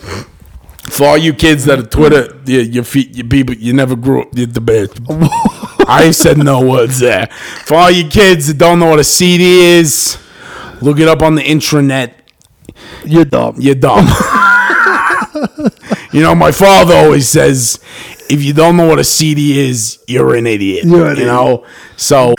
For 0.91 1.05
all 1.07 1.17
you 1.19 1.33
kids 1.35 1.67
that 1.67 1.79
are 1.79 1.83
Twitter, 1.87 2.37
your, 2.47 2.63
your 2.63 2.85
feet, 2.85 3.15
your 3.17 3.27
people, 3.29 3.55
you 3.55 3.73
never 3.73 3.95
grew 3.95 4.23
up. 4.23 4.29
You're 4.33 4.47
the 4.49 4.61
best. 4.61 4.99
I 5.89 6.05
ain't 6.05 6.15
said 6.17 6.37
no 6.39 6.67
words 6.69 6.99
there. 6.99 7.27
For 7.65 7.75
all 7.77 7.91
you 7.91 8.09
kids 8.09 8.49
that 8.49 8.59
don't 8.59 8.81
know 8.81 8.87
what 8.91 8.99
a 8.99 9.05
CD 9.05 9.61
is, 9.79 10.19
look 10.81 10.99
it 10.99 11.07
up 11.07 11.23
on 11.23 11.37
the 11.37 11.43
intranet. 11.43 12.15
You're 13.05 13.25
dumb. 13.25 13.57
You're 13.61 13.75
dumb. 13.77 14.07
you 16.13 16.23
know, 16.23 16.35
my 16.35 16.53
father 16.53 16.95
always 16.95 17.29
says, 17.29 17.81
if 18.29 18.43
you 18.43 18.53
don't 18.53 18.77
know 18.77 18.87
what 18.87 18.99
a 18.99 19.05
CD 19.05 19.59
is, 19.69 20.03
you're 20.07 20.35
an 20.35 20.47
idiot. 20.47 20.85
You're 20.85 21.11
an 21.11 21.19
you 21.19 21.27
know? 21.27 21.67
So. 21.97 22.35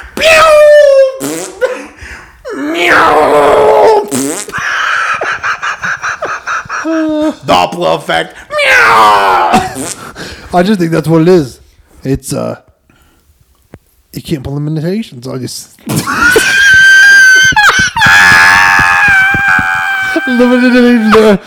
Doppler 7.46 7.98
effect. 7.98 8.36
I 10.54 10.64
just 10.66 10.80
think 10.80 10.92
that's 10.92 11.08
what 11.08 11.22
it 11.22 11.28
is. 11.28 11.62
It's 12.04 12.34
uh, 12.34 12.62
you 14.14 14.22
can't 14.22 14.44
put 14.44 14.52
limitations 14.52 15.28
I 15.28 15.38
just 15.38 15.80
limited. 20.28 21.40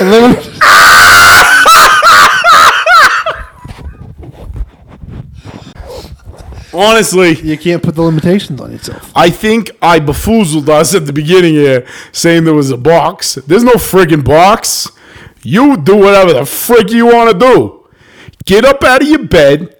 Honestly, 6.72 7.38
You 7.40 7.58
can't 7.58 7.82
put 7.82 7.96
the 7.96 8.02
limitations 8.02 8.60
on 8.60 8.72
yourself. 8.72 9.12
I 9.14 9.28
think 9.28 9.72
I 9.82 9.98
befoozled 9.98 10.68
us 10.68 10.94
at 10.94 11.04
the 11.04 11.12
beginning 11.12 11.54
here 11.54 11.86
saying 12.12 12.44
there 12.44 12.54
was 12.54 12.70
a 12.70 12.78
box. 12.78 13.34
There's 13.34 13.64
no 13.64 13.72
friggin' 13.72 14.24
box. 14.24 14.88
You 15.42 15.76
do 15.76 15.96
whatever 15.96 16.32
the 16.32 16.46
frick 16.46 16.90
you 16.90 17.06
want 17.06 17.32
to 17.32 17.38
do. 17.38 17.88
Get 18.46 18.64
up 18.64 18.82
out 18.84 19.02
of 19.02 19.08
your 19.08 19.24
bed 19.24 19.76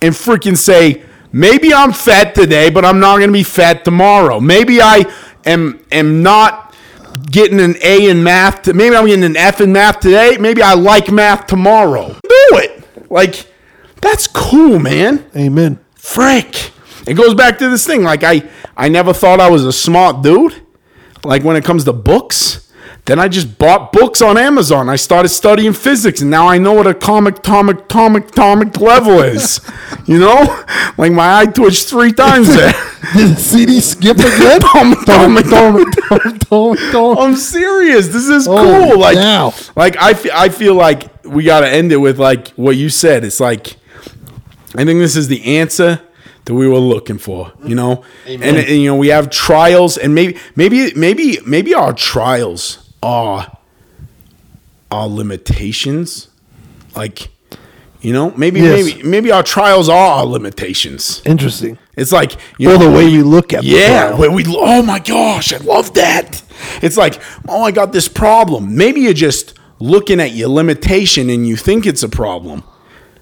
and 0.00 0.14
freaking 0.14 0.56
say, 0.56 1.02
maybe 1.32 1.74
I'm 1.74 1.92
fat 1.92 2.34
today, 2.34 2.70
but 2.70 2.84
I'm 2.84 3.00
not 3.00 3.18
going 3.18 3.28
to 3.28 3.34
be 3.34 3.42
fat 3.42 3.84
tomorrow. 3.84 4.40
Maybe 4.40 4.80
I 4.80 5.04
am 5.44 5.84
am 5.90 6.22
not 6.22 6.69
getting 7.30 7.60
an 7.60 7.76
A 7.82 8.08
in 8.08 8.22
math. 8.22 8.62
To, 8.62 8.74
maybe 8.74 8.96
I'm 8.96 9.06
getting 9.06 9.24
an 9.24 9.36
F 9.36 9.60
in 9.60 9.72
math 9.72 10.00
today. 10.00 10.36
Maybe 10.38 10.62
I 10.62 10.74
like 10.74 11.10
math 11.10 11.46
tomorrow. 11.46 12.08
Do 12.08 12.48
it. 12.58 12.84
Like, 13.10 13.46
that's 14.00 14.26
cool, 14.26 14.78
man. 14.78 15.24
Amen. 15.36 15.78
Frick. 15.94 16.72
It 17.06 17.14
goes 17.14 17.34
back 17.34 17.58
to 17.58 17.68
this 17.68 17.86
thing. 17.86 18.02
Like 18.02 18.22
I, 18.24 18.48
I 18.76 18.88
never 18.88 19.12
thought 19.12 19.40
I 19.40 19.50
was 19.50 19.64
a 19.64 19.72
smart 19.72 20.22
dude. 20.22 20.54
Like 21.24 21.44
when 21.44 21.56
it 21.56 21.64
comes 21.64 21.84
to 21.84 21.92
books. 21.92 22.69
Then 23.06 23.18
I 23.18 23.28
just 23.28 23.58
bought 23.58 23.92
books 23.92 24.22
on 24.22 24.38
Amazon. 24.38 24.88
I 24.88 24.96
started 24.96 25.30
studying 25.30 25.72
physics, 25.72 26.20
and 26.20 26.30
now 26.30 26.46
I 26.46 26.58
know 26.58 26.74
what 26.74 26.86
a 26.86 26.94
comic, 26.94 27.38
atomic, 27.38 27.78
atomic, 27.86 28.28
atomic 28.28 28.78
level 28.80 29.20
is. 29.20 29.60
you 30.06 30.18
know, 30.18 30.64
like 30.96 31.10
my 31.12 31.40
eye 31.40 31.46
twitched 31.46 31.88
three 31.88 32.12
times 32.12 32.48
there. 32.48 32.72
Did 33.14 33.30
the 33.30 33.36
CD 33.36 33.80
skip 33.80 34.18
again? 34.18 34.58
Atomic, 34.58 34.98
atomic, 35.02 35.46
atomic. 35.46 36.38
Don't, 36.50 36.78
don't. 36.92 37.18
I'm 37.18 37.34
serious. 37.36 38.08
This 38.08 38.28
is 38.28 38.46
Oh, 38.46 38.90
cool. 38.90 39.00
Like, 39.00 39.16
now. 39.16 39.54
like 39.74 39.96
I, 39.98 40.10
I 40.44 40.48
feel 40.50 40.74
like 40.74 41.24
we 41.24 41.44
got 41.44 41.60
to 41.60 41.68
end 41.68 41.90
it 41.92 41.96
with 41.96 42.18
like 42.20 42.48
what 42.50 42.76
you 42.76 42.90
said. 42.90 43.24
It's 43.24 43.40
like 43.40 43.76
I 44.76 44.84
think 44.84 45.00
this 45.00 45.16
is 45.16 45.26
the 45.28 45.56
answer 45.58 46.00
that 46.44 46.54
we 46.54 46.68
were 46.68 46.78
looking 46.78 47.18
for. 47.18 47.52
You 47.64 47.74
know, 47.74 48.04
and, 48.26 48.42
and 48.44 48.68
you 48.68 48.86
know 48.88 48.96
we 48.96 49.08
have 49.08 49.30
trials, 49.30 49.96
and 49.96 50.14
maybe 50.14 50.38
maybe 50.54 50.92
maybe 50.94 51.38
maybe 51.46 51.74
our 51.74 51.92
trials 51.92 52.86
are 53.02 53.56
our 54.90 55.08
limitations. 55.08 56.28
Like, 56.96 57.28
you 58.00 58.12
know, 58.12 58.32
maybe 58.36 58.60
Yes. 58.60 58.84
maybe 58.96 59.02
maybe 59.08 59.30
our 59.32 59.42
trials 59.42 59.88
are 59.88 60.18
our 60.18 60.26
limitations. 60.26 61.22
Interesting. 61.24 61.78
It's 61.96 62.12
like 62.12 62.36
you 62.58 62.70
Or 62.70 62.78
know, 62.78 62.90
the 62.90 62.96
way 62.96 63.04
we 63.06 63.22
look 63.22 63.52
at 63.52 63.62
yeah, 63.62 64.14
where 64.14 64.30
we 64.30 64.44
oh 64.48 64.82
my 64.82 64.98
gosh, 64.98 65.52
I 65.52 65.58
love 65.58 65.94
that. 65.94 66.42
It's 66.82 66.96
like, 66.96 67.20
oh, 67.48 67.62
I 67.62 67.70
got 67.70 67.92
this 67.92 68.08
problem. 68.08 68.74
Maybe 68.76 69.00
you're 69.02 69.12
just 69.12 69.54
looking 69.78 70.20
at 70.20 70.32
your 70.32 70.48
limitation 70.48 71.30
and 71.30 71.46
you 71.46 71.56
think 71.56 71.86
it's 71.86 72.02
a 72.02 72.08
problem. 72.08 72.62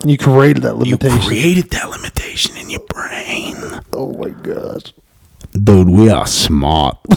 You 0.05 0.17
created 0.17 0.63
that 0.63 0.77
limitation. 0.77 1.19
You 1.21 1.27
created 1.27 1.71
that 1.71 1.91
limitation 1.91 2.57
in 2.57 2.71
your 2.71 2.81
brain. 2.89 3.57
oh 3.93 4.13
my 4.17 4.31
gosh. 4.31 4.93
Dude, 5.53 5.89
we 5.89 6.09
are 6.11 6.27
smart. 6.27 6.99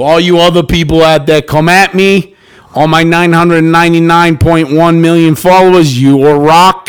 For 0.00 0.12
all 0.12 0.18
you 0.18 0.38
other 0.38 0.62
people 0.62 1.02
out 1.02 1.26
there, 1.26 1.42
come 1.42 1.68
at 1.68 1.94
me. 1.94 2.34
All 2.74 2.88
my 2.88 3.04
999.1 3.04 4.98
million 4.98 5.34
followers, 5.34 6.00
you 6.00 6.22
are 6.22 6.40
rock. 6.40 6.88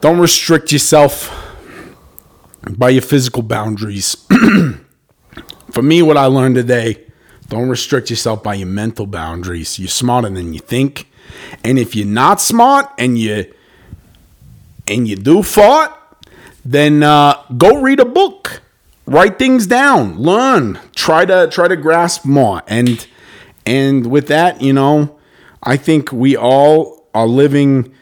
Don't 0.00 0.18
restrict 0.18 0.72
yourself 0.72 1.30
by 2.78 2.88
your 2.88 3.02
physical 3.02 3.42
boundaries. 3.42 4.26
For 5.70 5.82
me, 5.82 6.00
what 6.00 6.16
I 6.16 6.24
learned 6.24 6.54
today, 6.54 7.04
don't 7.48 7.68
restrict 7.68 8.08
yourself 8.08 8.42
by 8.42 8.54
your 8.54 8.68
mental 8.68 9.04
boundaries. 9.04 9.78
You're 9.78 9.88
smarter 9.88 10.30
than 10.30 10.54
you 10.54 10.60
think. 10.60 11.10
And 11.62 11.78
if 11.78 11.94
you're 11.94 12.06
not 12.06 12.40
smart 12.40 12.90
and 12.96 13.18
you 13.18 13.52
and 14.88 15.06
you 15.06 15.16
do 15.16 15.42
fart, 15.42 15.92
then 16.64 17.02
uh, 17.02 17.42
go 17.58 17.82
read 17.82 18.00
a 18.00 18.06
book 18.06 18.62
write 19.10 19.38
things 19.38 19.66
down. 19.66 20.18
Learn. 20.18 20.78
Try 20.94 21.26
to 21.26 21.48
try 21.50 21.68
to 21.68 21.76
grasp 21.76 22.24
more. 22.24 22.62
And 22.66 23.06
and 23.66 24.06
with 24.06 24.28
that 24.28 24.60
you 24.62 24.72
know 24.72 25.18
i 25.62 25.76
think 25.76 26.10
we 26.12 26.36
all 26.36 27.06
are 27.12 27.26
living 27.26 27.94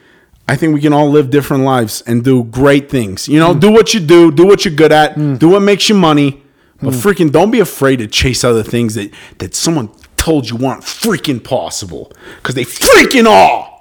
i 0.46 0.54
think 0.54 0.72
we 0.72 0.80
can 0.80 0.92
all 0.92 1.10
live 1.10 1.30
different 1.30 1.64
lives 1.64 2.00
and 2.02 2.24
do 2.24 2.44
great 2.44 2.88
things. 2.90 3.28
You 3.28 3.40
know 3.40 3.54
mm. 3.54 3.60
do 3.60 3.70
what 3.70 3.92
you 3.92 4.00
do 4.00 4.30
do 4.30 4.46
what 4.46 4.64
you're 4.64 4.74
good 4.74 4.92
at 4.92 5.16
mm. 5.16 5.38
do 5.38 5.48
what 5.50 5.60
makes 5.60 5.88
you 5.88 5.94
money. 5.94 6.42
But 6.80 6.94
mm. 6.94 7.02
freaking 7.02 7.32
don't 7.32 7.50
be 7.50 7.58
afraid 7.58 7.96
to 7.96 8.06
chase 8.06 8.44
other 8.44 8.62
things 8.62 8.94
that 8.94 9.12
that 9.38 9.54
someone 9.54 9.90
told 10.16 10.48
you 10.48 10.56
weren't 10.56 10.82
freaking 10.82 11.42
possible. 11.42 12.12
Because 12.36 12.54
they 12.54 12.64
freaking 12.64 13.26
are. 13.26 13.80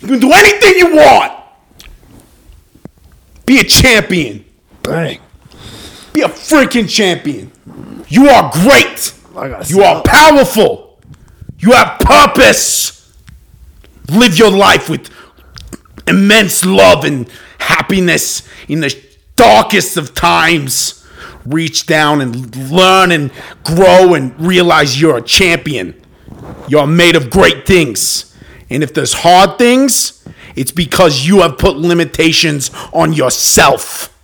You 0.00 0.08
can 0.08 0.20
do 0.20 0.32
anything 0.32 0.78
you 0.78 0.96
want. 0.96 1.32
Be 3.46 3.58
a 3.58 3.64
champion. 3.64 4.44
Bang. 4.82 5.20
Be 6.12 6.22
a 6.22 6.28
freaking 6.28 6.88
champion. 6.88 7.52
You 8.08 8.28
are 8.28 8.50
great. 8.52 9.14
You 9.68 9.82
are 9.82 10.02
stop. 10.02 10.04
powerful. 10.04 10.98
You 11.58 11.72
have 11.72 11.98
purpose. 12.00 13.14
Live 14.08 14.38
your 14.38 14.50
life 14.50 14.88
with 14.88 15.10
immense 16.06 16.64
love 16.64 17.04
and 17.04 17.28
happiness 17.58 18.48
in 18.68 18.80
the 18.80 18.94
darkest 19.36 19.96
of 19.96 20.14
times. 20.14 21.06
Reach 21.46 21.86
down 21.86 22.20
and 22.20 22.70
learn 22.70 23.12
and 23.12 23.30
grow 23.64 24.14
and 24.14 24.38
realize 24.40 25.00
you're 25.00 25.18
a 25.18 25.22
champion. 25.22 26.00
You're 26.68 26.86
made 26.86 27.16
of 27.16 27.30
great 27.30 27.66
things. 27.66 28.36
And 28.68 28.82
if 28.82 28.92
there's 28.94 29.12
hard 29.12 29.58
things, 29.58 30.26
it's 30.56 30.72
because 30.72 31.26
you 31.26 31.40
have 31.40 31.58
put 31.58 31.76
limitations 31.76 32.70
on 32.92 33.12
yourself. 33.12 34.16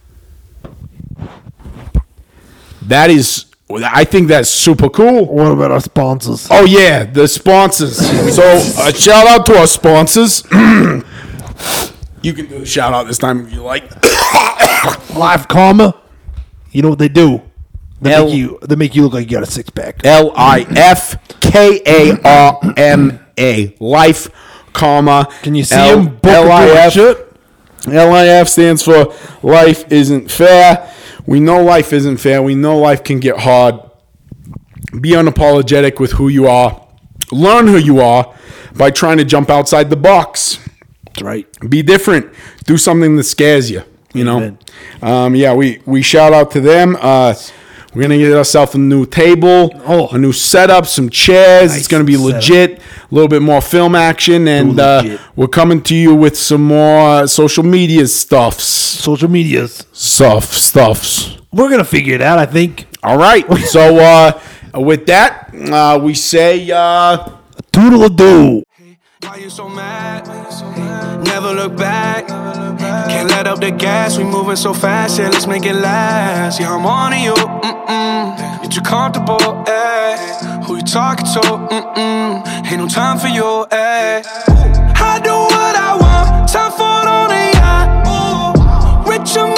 That 2.89 3.11
is 3.11 3.47
I 3.71 4.05
think 4.05 4.29
that's 4.29 4.49
super 4.49 4.89
cool. 4.89 5.27
What 5.27 5.51
about 5.53 5.71
our 5.73 5.81
sponsors? 5.81 6.47
Oh 6.51 6.65
yeah, 6.65 7.05
the 7.05 7.27
sponsors. 7.27 7.97
So 8.35 8.43
a 8.87 8.93
shout 8.95 9.27
out 9.27 9.45
to 9.47 9.59
our 9.59 9.67
sponsors. 9.67 10.45
you 12.23 12.33
can 12.33 12.47
do 12.47 12.61
the 12.61 12.67
shout 12.67 12.93
out 12.93 13.07
this 13.07 13.19
time 13.19 13.47
if 13.47 13.53
you 13.53 13.63
like. 13.63 13.85
Life 15.17 15.49
Karma. 15.49 16.01
You 16.71 16.83
know 16.83 16.91
what 16.91 16.99
they 16.99 17.09
do? 17.09 17.43
They 18.01 18.13
L- 18.13 18.27
make 18.27 18.35
you. 18.37 18.59
They 18.63 18.77
make 18.77 18.95
you 18.95 19.03
look 19.03 19.15
like 19.15 19.31
you 19.31 19.37
got 19.37 19.43
a 19.43 19.51
six 19.51 19.69
pack. 19.71 20.05
L 20.05 20.33
I 20.37 20.67
F 20.71 21.17
K 21.41 21.81
A 21.87 22.21
R 22.25 22.61
M 22.77 23.19
A. 23.39 23.75
Life 23.81 24.29
Karma. 24.73 25.27
Can 25.43 25.55
you 25.57 25.65
see 25.65 25.75
L- 25.75 25.99
him? 26.01 26.17
Book 26.17 26.47
a 26.47 26.75
LIF. 26.85 26.93
shirt. 26.93 27.33
LIF 27.87 28.49
stands 28.49 28.83
for 28.83 29.13
Life 29.43 29.91
Isn't 29.91 30.31
Fair. 30.31 30.93
We 31.27 31.41
know 31.41 31.63
life 31.63 31.93
isn't 31.93 32.19
fair. 32.19 32.43
We 32.43 32.55
know 32.55 32.79
life 32.79 33.03
can 33.03 33.21
get 33.21 33.39
hard. 33.39 33.81
Be 35.01 35.11
unapologetic 35.11 35.99
with 35.99 36.13
who 36.13 36.29
you 36.29 36.47
are. 36.47 36.87
Learn 37.33 37.67
who 37.67 37.77
you 37.77 38.01
are 38.01 38.35
by 38.77 38.91
trying 38.91 39.19
to 39.19 39.25
jump 39.25 39.51
outside 39.51 39.91
the 39.91 39.97
box. 39.97 40.59
That's 41.07 41.23
right. 41.23 41.47
Be 41.69 41.83
different. 41.83 42.33
Do 42.65 42.77
something 42.77 43.17
that 43.17 43.25
scares 43.25 43.71
you. 43.71 43.83
You 44.15 44.25
know. 44.25 44.57
Um, 45.03 45.35
yeah, 45.35 45.53
we 45.55 45.81
we 45.85 46.01
shout 46.03 46.33
out 46.33 46.51
to 46.53 46.61
them. 46.61 46.97
Uh, 47.01 47.35
we're 47.97 48.03
gonna 48.03 48.19
get 48.19 48.33
ourselves 48.37 48.75
a 48.75 48.79
new 48.79 49.07
table, 49.07 49.71
Oh. 49.87 50.09
a 50.13 50.19
new 50.19 50.33
setup, 50.33 50.87
some 50.87 51.09
chairs. 51.09 51.71
Nice 51.71 51.79
it's 51.79 51.89
gonna 51.89 52.05
be 52.05 52.15
setup. 52.17 52.35
legit. 52.35 52.79
A 52.79 53.15
little 53.15 53.29
bit 53.29 53.41
more 53.41 53.61
film 53.63 53.95
action, 53.95 54.47
and 54.49 54.79
uh, 54.79 55.17
we're 55.35 55.49
coming 55.49 55.81
to 55.85 55.95
you 55.95 56.15
with 56.15 56.37
some 56.37 56.63
more 56.63 57.09
uh, 57.23 57.27
social 57.27 57.63
media 57.65 58.07
stuffs, 58.07 58.65
Social 58.65 59.31
medias. 59.31 59.87
stuff, 59.93 60.53
stuffs. 60.53 61.39
We're 61.53 61.71
gonna 61.71 61.85
figure 61.85 62.15
it 62.15 62.21
out. 62.21 62.39
I 62.39 62.45
think. 62.47 62.87
All 63.03 63.17
right. 63.17 63.45
so 63.65 63.97
uh, 63.97 64.33
with 64.75 65.07
that, 65.07 65.51
uh, 65.73 65.99
we 66.03 66.13
say. 66.15 66.71
Uh, 66.71 67.31
Toodle 67.73 68.05
a 68.05 68.11
doo. 68.11 68.63
Why 69.23 69.37
you 69.37 69.49
so 69.49 69.67
mad? 69.69 70.27
Never 71.25 71.53
look 71.55 71.75
back. 71.77 72.29
Can't 72.29 73.31
let 73.31 73.47
up 73.47 73.61
the 73.61 73.71
gas. 73.71 74.19
We 74.19 74.25
moving 74.25 74.57
so 74.57 74.75
fast. 74.75 75.19
Yeah, 75.19 75.31
let's 75.31 75.47
make 75.47 75.65
it 75.65 75.75
last. 75.75 76.61
Yeah, 76.61 76.75
I'm 76.75 76.85
on 76.85 77.13
to 77.13 77.19
you. 77.19 77.33
Mm-mm. 77.35 78.63
You 78.63 78.69
too 78.69 78.83
comfortable. 78.83 79.65
Eh. 79.67 80.63
Who 80.67 80.77
you 80.77 80.83
talking 80.83 81.25
to? 81.27 81.41
Mm-mm. 81.41 82.47
Ain't 82.71 82.77
no 82.79 82.87
time 82.89 83.19
for 83.19 83.29
you. 83.29 83.67
Eh. 83.71 84.23
I 84.27 85.21
do 85.25 85.33
what 85.33 85.77
I 85.77 85.97
want. 85.97 86.49
Time 86.51 86.73
for 86.73 86.85
it 86.85 87.09
on 87.09 87.29
the 87.31 87.53
yacht. 87.57 89.09
Rich 89.09 89.37
and 89.39 89.56